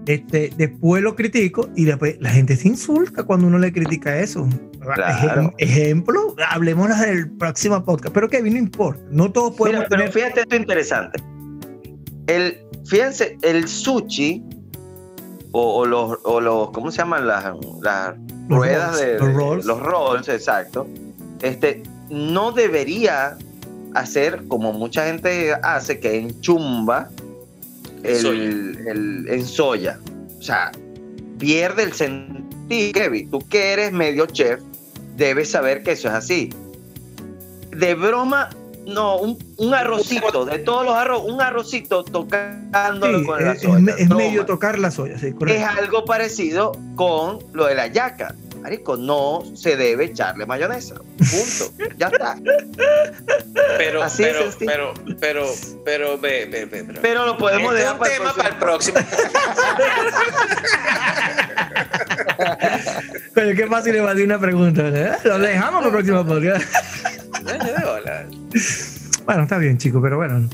este, 0.06 0.50
después 0.56 1.02
lo 1.02 1.14
critico 1.16 1.68
y 1.76 1.84
después 1.84 2.16
la 2.20 2.30
gente 2.30 2.56
se 2.56 2.68
insulta 2.68 3.22
cuando 3.22 3.46
uno 3.46 3.58
le 3.58 3.72
critica 3.72 4.18
eso. 4.18 4.48
Claro. 4.80 5.42
Ejem- 5.42 5.54
ejemplo, 5.58 6.34
hablemos 6.50 6.88
del 7.00 7.30
próximo 7.30 7.84
podcast. 7.84 8.12
Pero 8.12 8.28
Kevin, 8.28 8.52
no 8.54 8.58
importa. 8.58 9.02
No 9.10 9.30
todos 9.32 9.54
podemos 9.56 9.84
Mira, 9.88 9.96
pero 9.96 10.12
fíjate 10.12 10.40
esto 10.40 10.56
interesante. 10.56 11.22
El, 12.26 12.58
fíjense, 12.86 13.38
el 13.42 13.66
sushi 13.68 14.44
o, 15.52 15.78
o 15.80 15.86
los, 15.86 16.18
o 16.24 16.40
los, 16.40 16.70
¿cómo 16.70 16.90
se 16.90 16.98
llaman 16.98 17.26
las, 17.28 17.44
las 17.82 18.14
Los 18.48 18.58
ruedas 18.58 18.90
rolls, 18.92 19.00
de, 19.00 19.18
los 19.18 19.28
de- 19.28 19.32
rolls. 19.34 19.64
los 19.66 19.80
rolls, 19.80 20.28
exacto. 20.28 20.86
Este 21.42 21.82
no 22.10 22.52
debería 22.52 23.36
hacer 23.94 24.42
como 24.48 24.72
mucha 24.72 25.06
gente 25.06 25.54
hace 25.62 25.98
que 26.00 26.18
enchumba 26.18 27.08
el, 28.02 28.16
Soya. 28.20 28.42
el- 28.44 29.26
en 29.28 29.44
soya. 29.46 29.98
O 30.38 30.42
sea, 30.42 30.70
pierde 31.38 31.82
el 31.82 31.92
sentido. 31.92 32.92
Kevin, 32.92 33.30
tú 33.30 33.38
que 33.48 33.72
eres 33.72 33.92
medio 33.92 34.26
chef, 34.26 34.60
debes 35.16 35.50
saber 35.50 35.82
que 35.82 35.92
eso 35.92 36.08
es 36.08 36.14
así. 36.14 36.50
De 37.70 37.94
broma, 37.94 38.50
no, 38.86 39.18
un, 39.18 39.38
un 39.58 39.74
arrocito, 39.74 40.44
de 40.44 40.58
todos 40.60 40.84
los 40.84 40.94
arroz, 40.94 41.22
un 41.26 41.40
arrocito 41.40 42.02
tocándolo 42.04 43.20
Sí, 43.20 43.24
con 43.26 43.44
la 43.44 43.56
soya. 43.56 43.94
es- 43.98 44.08
medio 44.10 44.44
tocar 44.46 44.78
la 44.78 44.90
soya, 44.90 45.18
sí, 45.18 45.32
Es 45.48 45.62
algo 45.64 46.04
parecido 46.04 46.72
con 46.96 47.38
lo 47.52 47.66
de 47.66 47.74
la 47.74 47.86
yaca. 47.88 48.34
Marico, 48.66 48.96
no 48.96 49.44
se 49.54 49.76
debe 49.76 50.06
echarle 50.06 50.44
mayonesa. 50.44 50.96
Punto. 50.96 51.72
Ya 51.98 52.08
está. 52.08 52.36
Pero, 53.78 54.02
Así 54.02 54.24
pero, 54.24 54.42
sencillo. 54.50 54.66
pero, 54.66 54.94
pero, 55.20 55.46
pero, 55.84 56.18
ve, 56.18 56.48
ve, 56.50 56.64
ve, 56.64 56.82
pero. 56.84 57.00
Pero 57.00 57.26
lo 57.26 57.38
podemos 57.38 57.72
Este 57.76 57.86
es 57.86 57.92
dejar 57.92 57.94
un 57.94 58.00
para 58.00 58.12
el 58.12 58.18
tema 58.18 58.58
próximo. 58.58 58.94
para 58.96 59.06
el 59.06 59.14
próximo. 59.14 60.26
Pero 63.34 63.56
qué 63.56 63.66
fácil 63.68 63.94
evadir 63.94 64.24
una 64.24 64.40
pregunta. 64.40 64.88
¿eh? 64.88 65.12
Lo 65.22 65.38
dejamos 65.38 65.84
para 65.84 65.86
el 65.86 65.92
próximo 65.92 66.26
podcast. 66.26 66.64
Bueno, 69.26 69.42
está 69.44 69.58
bien, 69.58 69.78
chicos, 69.78 70.00
pero 70.02 70.16
bueno. 70.16 70.48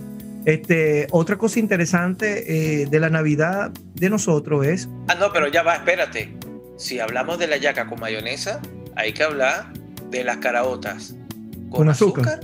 Este, 0.44 1.06
otra 1.12 1.36
cosa 1.38 1.60
interesante 1.60 2.82
eh, 2.82 2.86
de 2.86 3.00
la 3.00 3.08
Navidad 3.08 3.70
de 3.94 4.10
nosotros 4.10 4.66
es. 4.66 4.86
Ah, 5.08 5.14
no, 5.14 5.32
pero 5.32 5.48
ya 5.48 5.62
va, 5.62 5.76
espérate. 5.76 6.41
Si 6.82 6.98
hablamos 6.98 7.38
de 7.38 7.46
la 7.46 7.58
yaca 7.58 7.86
con 7.86 8.00
mayonesa, 8.00 8.60
hay 8.96 9.12
que 9.12 9.22
hablar 9.22 9.72
de 10.10 10.24
las 10.24 10.38
caraotas. 10.38 11.14
¿Con, 11.70 11.70
Con 11.70 11.88
azúcar. 11.90 12.24
azúcar? 12.28 12.40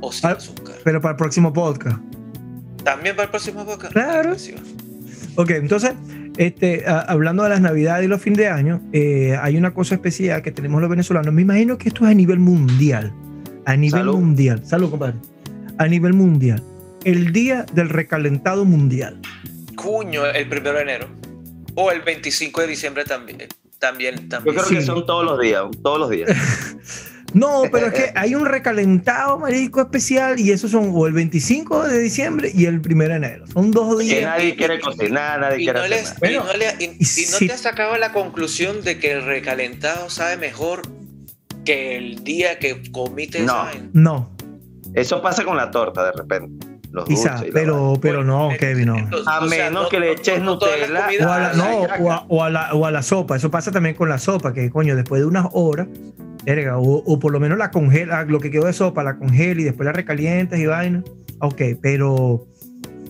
o 0.00 0.12
sin 0.12 0.28
Ah, 0.28 0.32
azúcar? 0.32 0.74
Pero 0.84 1.00
para 1.00 1.12
el 1.12 1.16
próximo 1.16 1.52
podcast. 1.52 1.98
También 2.82 3.14
para 3.14 3.26
el 3.26 3.30
próximo 3.30 3.64
podcast. 3.64 3.92
Claro. 3.92 4.34
Ok, 5.36 5.50
entonces, 5.50 5.92
este, 6.36 6.84
a- 6.86 7.00
hablando 7.02 7.44
de 7.44 7.50
las 7.50 7.60
Navidades 7.60 8.04
y 8.06 8.08
los 8.08 8.20
fines 8.20 8.38
de 8.38 8.48
año, 8.48 8.82
eh, 8.92 9.36
hay 9.40 9.56
una 9.56 9.72
cosa 9.72 9.94
especial 9.94 10.42
que 10.42 10.50
tenemos 10.50 10.80
los 10.80 10.90
venezolanos. 10.90 11.32
Me 11.32 11.42
imagino 11.42 11.78
que 11.78 11.88
esto 11.88 12.04
es 12.04 12.10
a 12.10 12.14
nivel 12.14 12.40
mundial. 12.40 13.12
A 13.66 13.76
nivel 13.76 14.00
Salud. 14.00 14.16
mundial. 14.18 14.66
Salud, 14.66 14.90
compadre. 14.90 15.14
A 15.78 15.86
nivel 15.86 16.12
mundial. 16.12 16.60
El 17.04 17.32
día 17.32 17.64
del 17.72 17.88
recalentado 17.88 18.64
mundial. 18.64 19.20
Cuño, 19.76 20.26
el 20.26 20.48
primero 20.48 20.74
de 20.76 20.82
enero. 20.82 21.08
O 21.76 21.92
el 21.92 22.02
25 22.02 22.62
de 22.62 22.66
diciembre 22.66 23.04
también. 23.04 23.38
También, 23.90 24.16
Yo 24.16 24.28
también. 24.28 24.54
creo 24.56 24.66
Sí. 24.68 24.74
que 24.76 24.82
son 24.82 25.06
todos 25.06 25.24
los 25.24 25.40
días, 25.40 25.62
todos 25.82 25.98
los 26.00 26.10
días. 26.10 26.30
No, 27.34 27.64
pero 27.70 27.88
es 27.88 27.92
que 27.92 28.12
hay 28.14 28.34
un 28.34 28.46
recalentado 28.46 29.38
marisco 29.38 29.82
especial 29.82 30.38
y 30.40 30.52
esos 30.52 30.70
son 30.70 30.90
o 30.94 31.06
el 31.06 31.12
25 31.12 31.82
de 31.86 31.98
diciembre 31.98 32.50
y 32.54 32.64
el 32.64 32.80
1 32.80 33.08
de 33.08 33.14
enero. 33.16 33.46
Son 33.48 33.70
dos 33.72 33.98
Que 33.98 34.04
días. 34.04 34.22
nadie 34.22 34.56
quiere 34.56 34.80
cocinar, 34.80 35.40
nadie 35.40 35.60
Y 35.60 35.64
quiere 35.64 35.80
no, 35.80 35.84
hacer 35.84 35.96
les- 35.98 36.04
nada. 36.04 36.16
y 36.16 36.20
Bueno, 36.20 36.44
no 36.44 36.56
le- 36.56 36.84
y- 36.84 37.30
no 37.32 37.38
te 37.38 37.52
has 37.52 37.60
sacado 37.60 37.98
la 37.98 38.12
conclusión 38.12 38.80
de 38.82 38.98
que 38.98 39.12
el 39.12 39.24
recalentado 39.26 40.08
sabe 40.08 40.38
mejor 40.38 40.82
que 41.64 41.96
el 41.98 42.24
día 42.24 42.58
que 42.58 42.80
comiste 42.90 43.40
No. 43.40 43.66
No, 43.92 44.30
Eso 44.94 45.20
pasa 45.20 45.44
con 45.44 45.58
la 45.58 45.70
torta 45.70 46.06
de 46.06 46.12
repente. 46.12 46.66
Los 46.96 47.04
quizá, 47.04 47.30
dulces 47.30 47.48
y 47.48 47.52
la 47.52 47.54
pero, 47.54 47.92
pero 48.00 48.24
no, 48.24 48.44
Bueno, 48.46 48.58
Kevin, 48.58 48.86
no. 48.86 48.96
entonces, 48.98 49.28
A 49.28 49.38
o 49.44 49.48
sea, 49.48 49.64
menos 49.68 49.82
no- 49.84 49.88
que 49.88 50.00
le 50.00 50.12
eches 50.12 50.40
no 50.42 50.52
Nutella 50.54 51.06
O 51.26 51.30
a, 51.30 51.38
la, 51.38 51.52
no, 51.52 51.64
o, 52.00 52.10
a, 52.12 52.24
o 52.28 52.42
a 52.42 52.50
la, 52.50 52.74
o 52.74 52.86
a 52.86 52.90
la 52.90 53.02
sopa. 53.02 53.36
Eso 53.36 53.50
pasa 53.50 53.70
también 53.70 53.94
con 53.94 54.08
la 54.08 54.18
sopa, 54.18 54.52
que 54.52 54.68
coño, 54.70 54.96
después 54.96 55.20
de 55.20 55.26
unas 55.26 55.46
horas, 55.52 55.86
verga, 56.44 56.78
o, 56.78 57.02
o 57.04 57.18
por 57.18 57.32
lo 57.32 57.38
menos 57.40 57.58
la 57.58 57.70
congela, 57.70 58.24
lo 58.24 58.40
que 58.40 58.50
quedó 58.50 58.66
de 58.66 58.72
sopa, 58.72 59.02
la 59.04 59.16
congela 59.16 59.60
y 59.60 59.64
después 59.64 59.84
la 59.86 59.92
recalientas 59.92 60.58
y 60.58 60.66
vaina. 60.66 61.02
Ok, 61.40 61.60
pero 61.82 62.46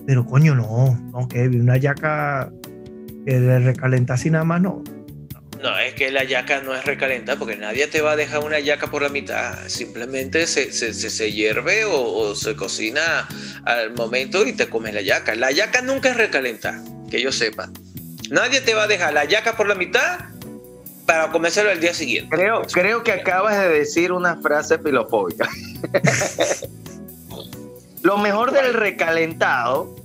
Pero 0.05 0.25
coño, 0.25 0.53
no, 0.55 0.99
no, 1.11 1.27
Kevin, 1.27 1.61
una 1.61 1.77
yaca 1.77 2.51
que 3.25 3.39
de 3.39 3.59
recalentar 3.59 4.15
así 4.15 4.29
nada 4.29 4.43
más, 4.45 4.61
no. 4.61 4.83
No, 5.61 5.77
es 5.79 5.95
que 5.95 6.11
la 6.11 6.23
yaca 6.23 6.61
no 6.61 6.75
es 6.75 6.85
recalentar, 6.85 7.37
porque 7.37 7.55
nadie 7.55 7.87
te 7.87 8.01
va 8.01 8.11
a 8.11 8.15
dejar 8.15 8.43
una 8.43 8.59
yaca 8.59 8.87
por 8.87 9.01
la 9.01 9.09
mitad. 9.09 9.67
Simplemente 9.67 10.45
se, 10.45 10.71
se, 10.71 10.93
se, 10.93 11.09
se 11.09 11.31
hierve 11.31 11.85
o, 11.85 11.99
o, 11.99 12.35
se 12.35 12.55
cocina 12.55 13.27
al 13.65 13.93
momento 13.93 14.45
y 14.45 14.53
te 14.53 14.69
comes 14.69 14.93
la 14.93 15.01
yaca. 15.01 15.35
La 15.35 15.51
yaca 15.51 15.81
nunca 15.81 16.09
es 16.09 16.17
recalentar, 16.17 16.75
que 17.09 17.21
yo 17.21 17.31
sepa. 17.31 17.69
Nadie 18.29 18.61
te 18.61 18.73
va 18.73 18.83
a 18.83 18.87
dejar 18.87 19.13
la 19.13 19.25
yaca 19.25 19.57
por 19.57 19.67
la 19.67 19.75
mitad 19.75 20.19
para 21.07 21.31
comérselo 21.31 21.71
el 21.71 21.79
día 21.79 21.93
siguiente. 21.93 22.35
Creo, 22.35 22.61
creo 22.63 23.03
que 23.03 23.13
acabas 23.13 23.57
de 23.57 23.69
decir 23.69 24.11
una 24.11 24.35
frase 24.35 24.77
filofóbica. 24.77 25.49
Lo 28.03 28.17
mejor 28.17 28.51
del 28.51 28.73
recalentado 28.73 29.95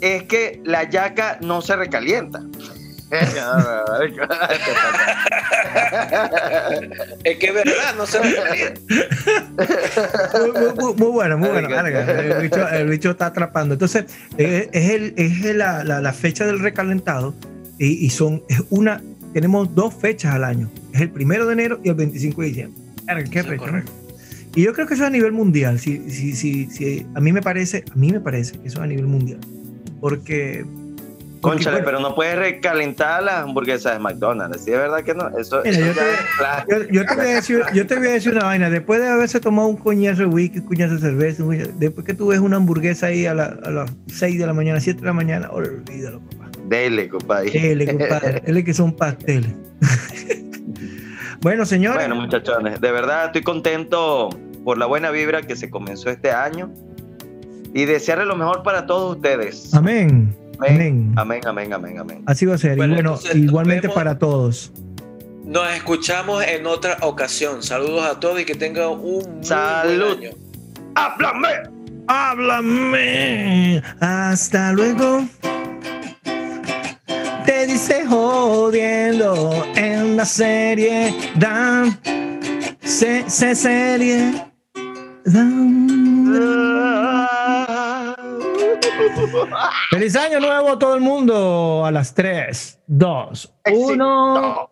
es 0.00 0.22
que 0.22 0.62
la 0.64 0.88
yaca 0.88 1.38
no 1.42 1.60
se 1.60 1.76
recalienta. 1.76 2.42
Es 7.24 7.38
que 7.38 7.46
es 7.46 7.54
verdad, 7.54 7.94
no 7.96 8.06
se 8.06 8.20
recalienta. 8.20 8.80
Muy, 10.38 10.50
muy, 10.52 10.94
muy 10.94 11.10
bueno, 11.10 11.38
muy 11.38 11.48
bueno. 11.48 11.68
El 11.68 12.42
bicho, 12.42 12.68
el 12.68 12.88
bicho, 12.88 13.10
está 13.10 13.26
atrapando. 13.26 13.74
Entonces, 13.74 14.04
es, 14.36 14.68
el, 14.72 15.14
es 15.16 15.44
la, 15.56 15.82
la, 15.84 16.00
la, 16.00 16.12
fecha 16.12 16.46
del 16.46 16.60
recalentado 16.60 17.34
y, 17.78 18.04
y, 18.04 18.10
son, 18.10 18.42
es 18.48 18.62
una, 18.70 19.02
tenemos 19.32 19.74
dos 19.74 19.94
fechas 19.94 20.34
al 20.34 20.44
año. 20.44 20.70
Es 20.92 21.00
el 21.00 21.10
primero 21.10 21.46
de 21.46 21.54
enero 21.54 21.80
y 21.82 21.88
el 21.88 21.94
25 21.96 22.42
de 22.42 22.46
diciembre. 22.48 22.80
Qué 23.30 23.42
recho, 23.42 23.66
¿no? 23.66 23.82
Y 24.54 24.62
yo 24.62 24.72
creo 24.72 24.86
que 24.86 24.94
eso 24.94 25.04
es 25.04 25.08
a 25.08 25.12
nivel 25.12 25.32
mundial. 25.32 25.78
Si, 25.78 26.10
si, 26.10 26.34
si, 26.34 26.66
si, 26.70 27.06
a 27.14 27.20
mí 27.20 27.32
me 27.32 27.42
parece, 27.42 27.84
a 27.90 27.94
mí 27.96 28.10
me 28.10 28.20
parece 28.20 28.58
que 28.58 28.68
eso 28.68 28.78
es 28.78 28.84
a 28.84 28.86
nivel 28.86 29.06
mundial. 29.06 29.40
Porque. 30.00 30.64
Conchale, 31.40 31.76
bueno, 31.76 31.84
pero 31.86 32.00
no 32.00 32.14
puedes 32.14 32.36
recalentar 32.38 33.22
las 33.22 33.36
hamburguesas 33.44 33.94
de 33.94 33.98
McDonald's. 33.98 34.62
¿Sí 34.64 34.72
es 34.72 34.76
verdad 34.78 35.02
que 35.02 35.14
no? 35.14 35.28
Eso, 35.38 35.62
mira, 35.64 35.78
eso 35.78 35.86
yo, 35.88 35.94
te, 35.94 36.68
yo, 36.68 36.88
yo 36.90 37.06
te 37.06 37.14
voy 37.16 37.26
a 37.26 37.34
decir, 37.34 37.62
yo 37.72 37.86
te 37.86 37.96
voy 37.96 38.08
a 38.08 38.10
decir 38.12 38.32
una 38.32 38.44
vaina. 38.44 38.68
Después 38.68 39.00
de 39.00 39.08
haberse 39.08 39.40
tomado 39.40 39.68
un 39.68 39.76
coñazo 39.76 40.20
de 40.22 40.26
whisky, 40.26 40.58
un 40.58 40.66
coñazo 40.66 40.94
de 40.94 41.00
cerveza, 41.00 41.42
coñazo- 41.42 41.72
después 41.76 42.04
que 42.06 42.12
tú 42.14 42.26
ves 42.28 42.40
una 42.40 42.56
hamburguesa 42.56 43.06
ahí 43.06 43.24
a, 43.26 43.32
la- 43.34 43.56
a 43.64 43.70
las 43.70 43.90
6 44.08 44.38
de 44.38 44.46
la 44.46 44.52
mañana, 44.52 44.80
7 44.80 45.00
de 45.00 45.06
la 45.06 45.12
mañana, 45.14 45.48
olvídalo, 45.50 46.20
papá. 46.20 46.50
Dele, 46.66 47.08
compadre. 47.08 47.50
Dele, 47.50 47.86
compadre. 47.86 48.40
Dele 48.46 48.62
que 48.64 48.74
son 48.74 48.92
pasteles. 48.94 49.54
bueno, 51.40 51.64
señores. 51.64 52.06
Bueno, 52.06 52.16
muchachones, 52.20 52.80
de 52.80 52.92
verdad 52.92 53.26
estoy 53.26 53.42
contento 53.42 54.28
por 54.64 54.76
la 54.78 54.86
buena 54.86 55.10
vibra 55.10 55.42
que 55.42 55.56
se 55.56 55.70
comenzó 55.70 56.10
este 56.10 56.30
año 56.30 56.70
y 57.72 57.86
desearle 57.86 58.26
lo 58.26 58.36
mejor 58.36 58.62
para 58.62 58.84
todos 58.86 59.16
ustedes. 59.16 59.72
amén. 59.74 60.34
Amén. 60.68 61.12
Amén, 61.16 61.40
amén, 61.46 61.72
amén, 61.72 61.98
amén. 61.98 62.22
Así 62.26 62.46
va 62.46 62.54
a 62.54 62.58
ser. 62.58 62.76
Bueno, 62.76 62.94
y 62.94 63.02
bueno, 63.02 63.18
igualmente 63.34 63.82
vemos. 63.88 63.94
para 63.94 64.18
todos. 64.18 64.72
Nos 65.44 65.68
escuchamos 65.74 66.44
en 66.44 66.66
otra 66.66 66.98
ocasión. 67.00 67.62
Saludos 67.62 68.04
a 68.04 68.20
todos 68.20 68.40
y 68.40 68.44
que 68.44 68.54
tengan 68.54 68.90
un 68.90 69.00
muy 69.00 69.44
Salud. 69.44 70.16
buen 70.18 70.18
año. 70.18 70.30
¡Háblame! 70.94 71.48
Háblame. 72.06 73.82
Hasta 74.00 74.72
luego. 74.72 75.26
Te 77.46 77.66
dice 77.66 78.04
jodiendo 78.06 79.64
en 79.76 80.16
la 80.16 80.24
serie. 80.24 81.14
Dan. 81.36 81.98
Se, 82.82 83.28
se 83.30 83.54
serie. 83.54 84.44
Dan. 85.24 86.89
Feliz 89.90 90.16
año 90.16 90.40
nuevo 90.40 90.72
a 90.72 90.78
todo 90.78 90.94
el 90.94 91.00
mundo. 91.00 91.84
A 91.84 91.90
las 91.90 92.14
3, 92.14 92.80
2, 92.86 93.54
1. 93.72 94.36
Éxito. 94.36 94.69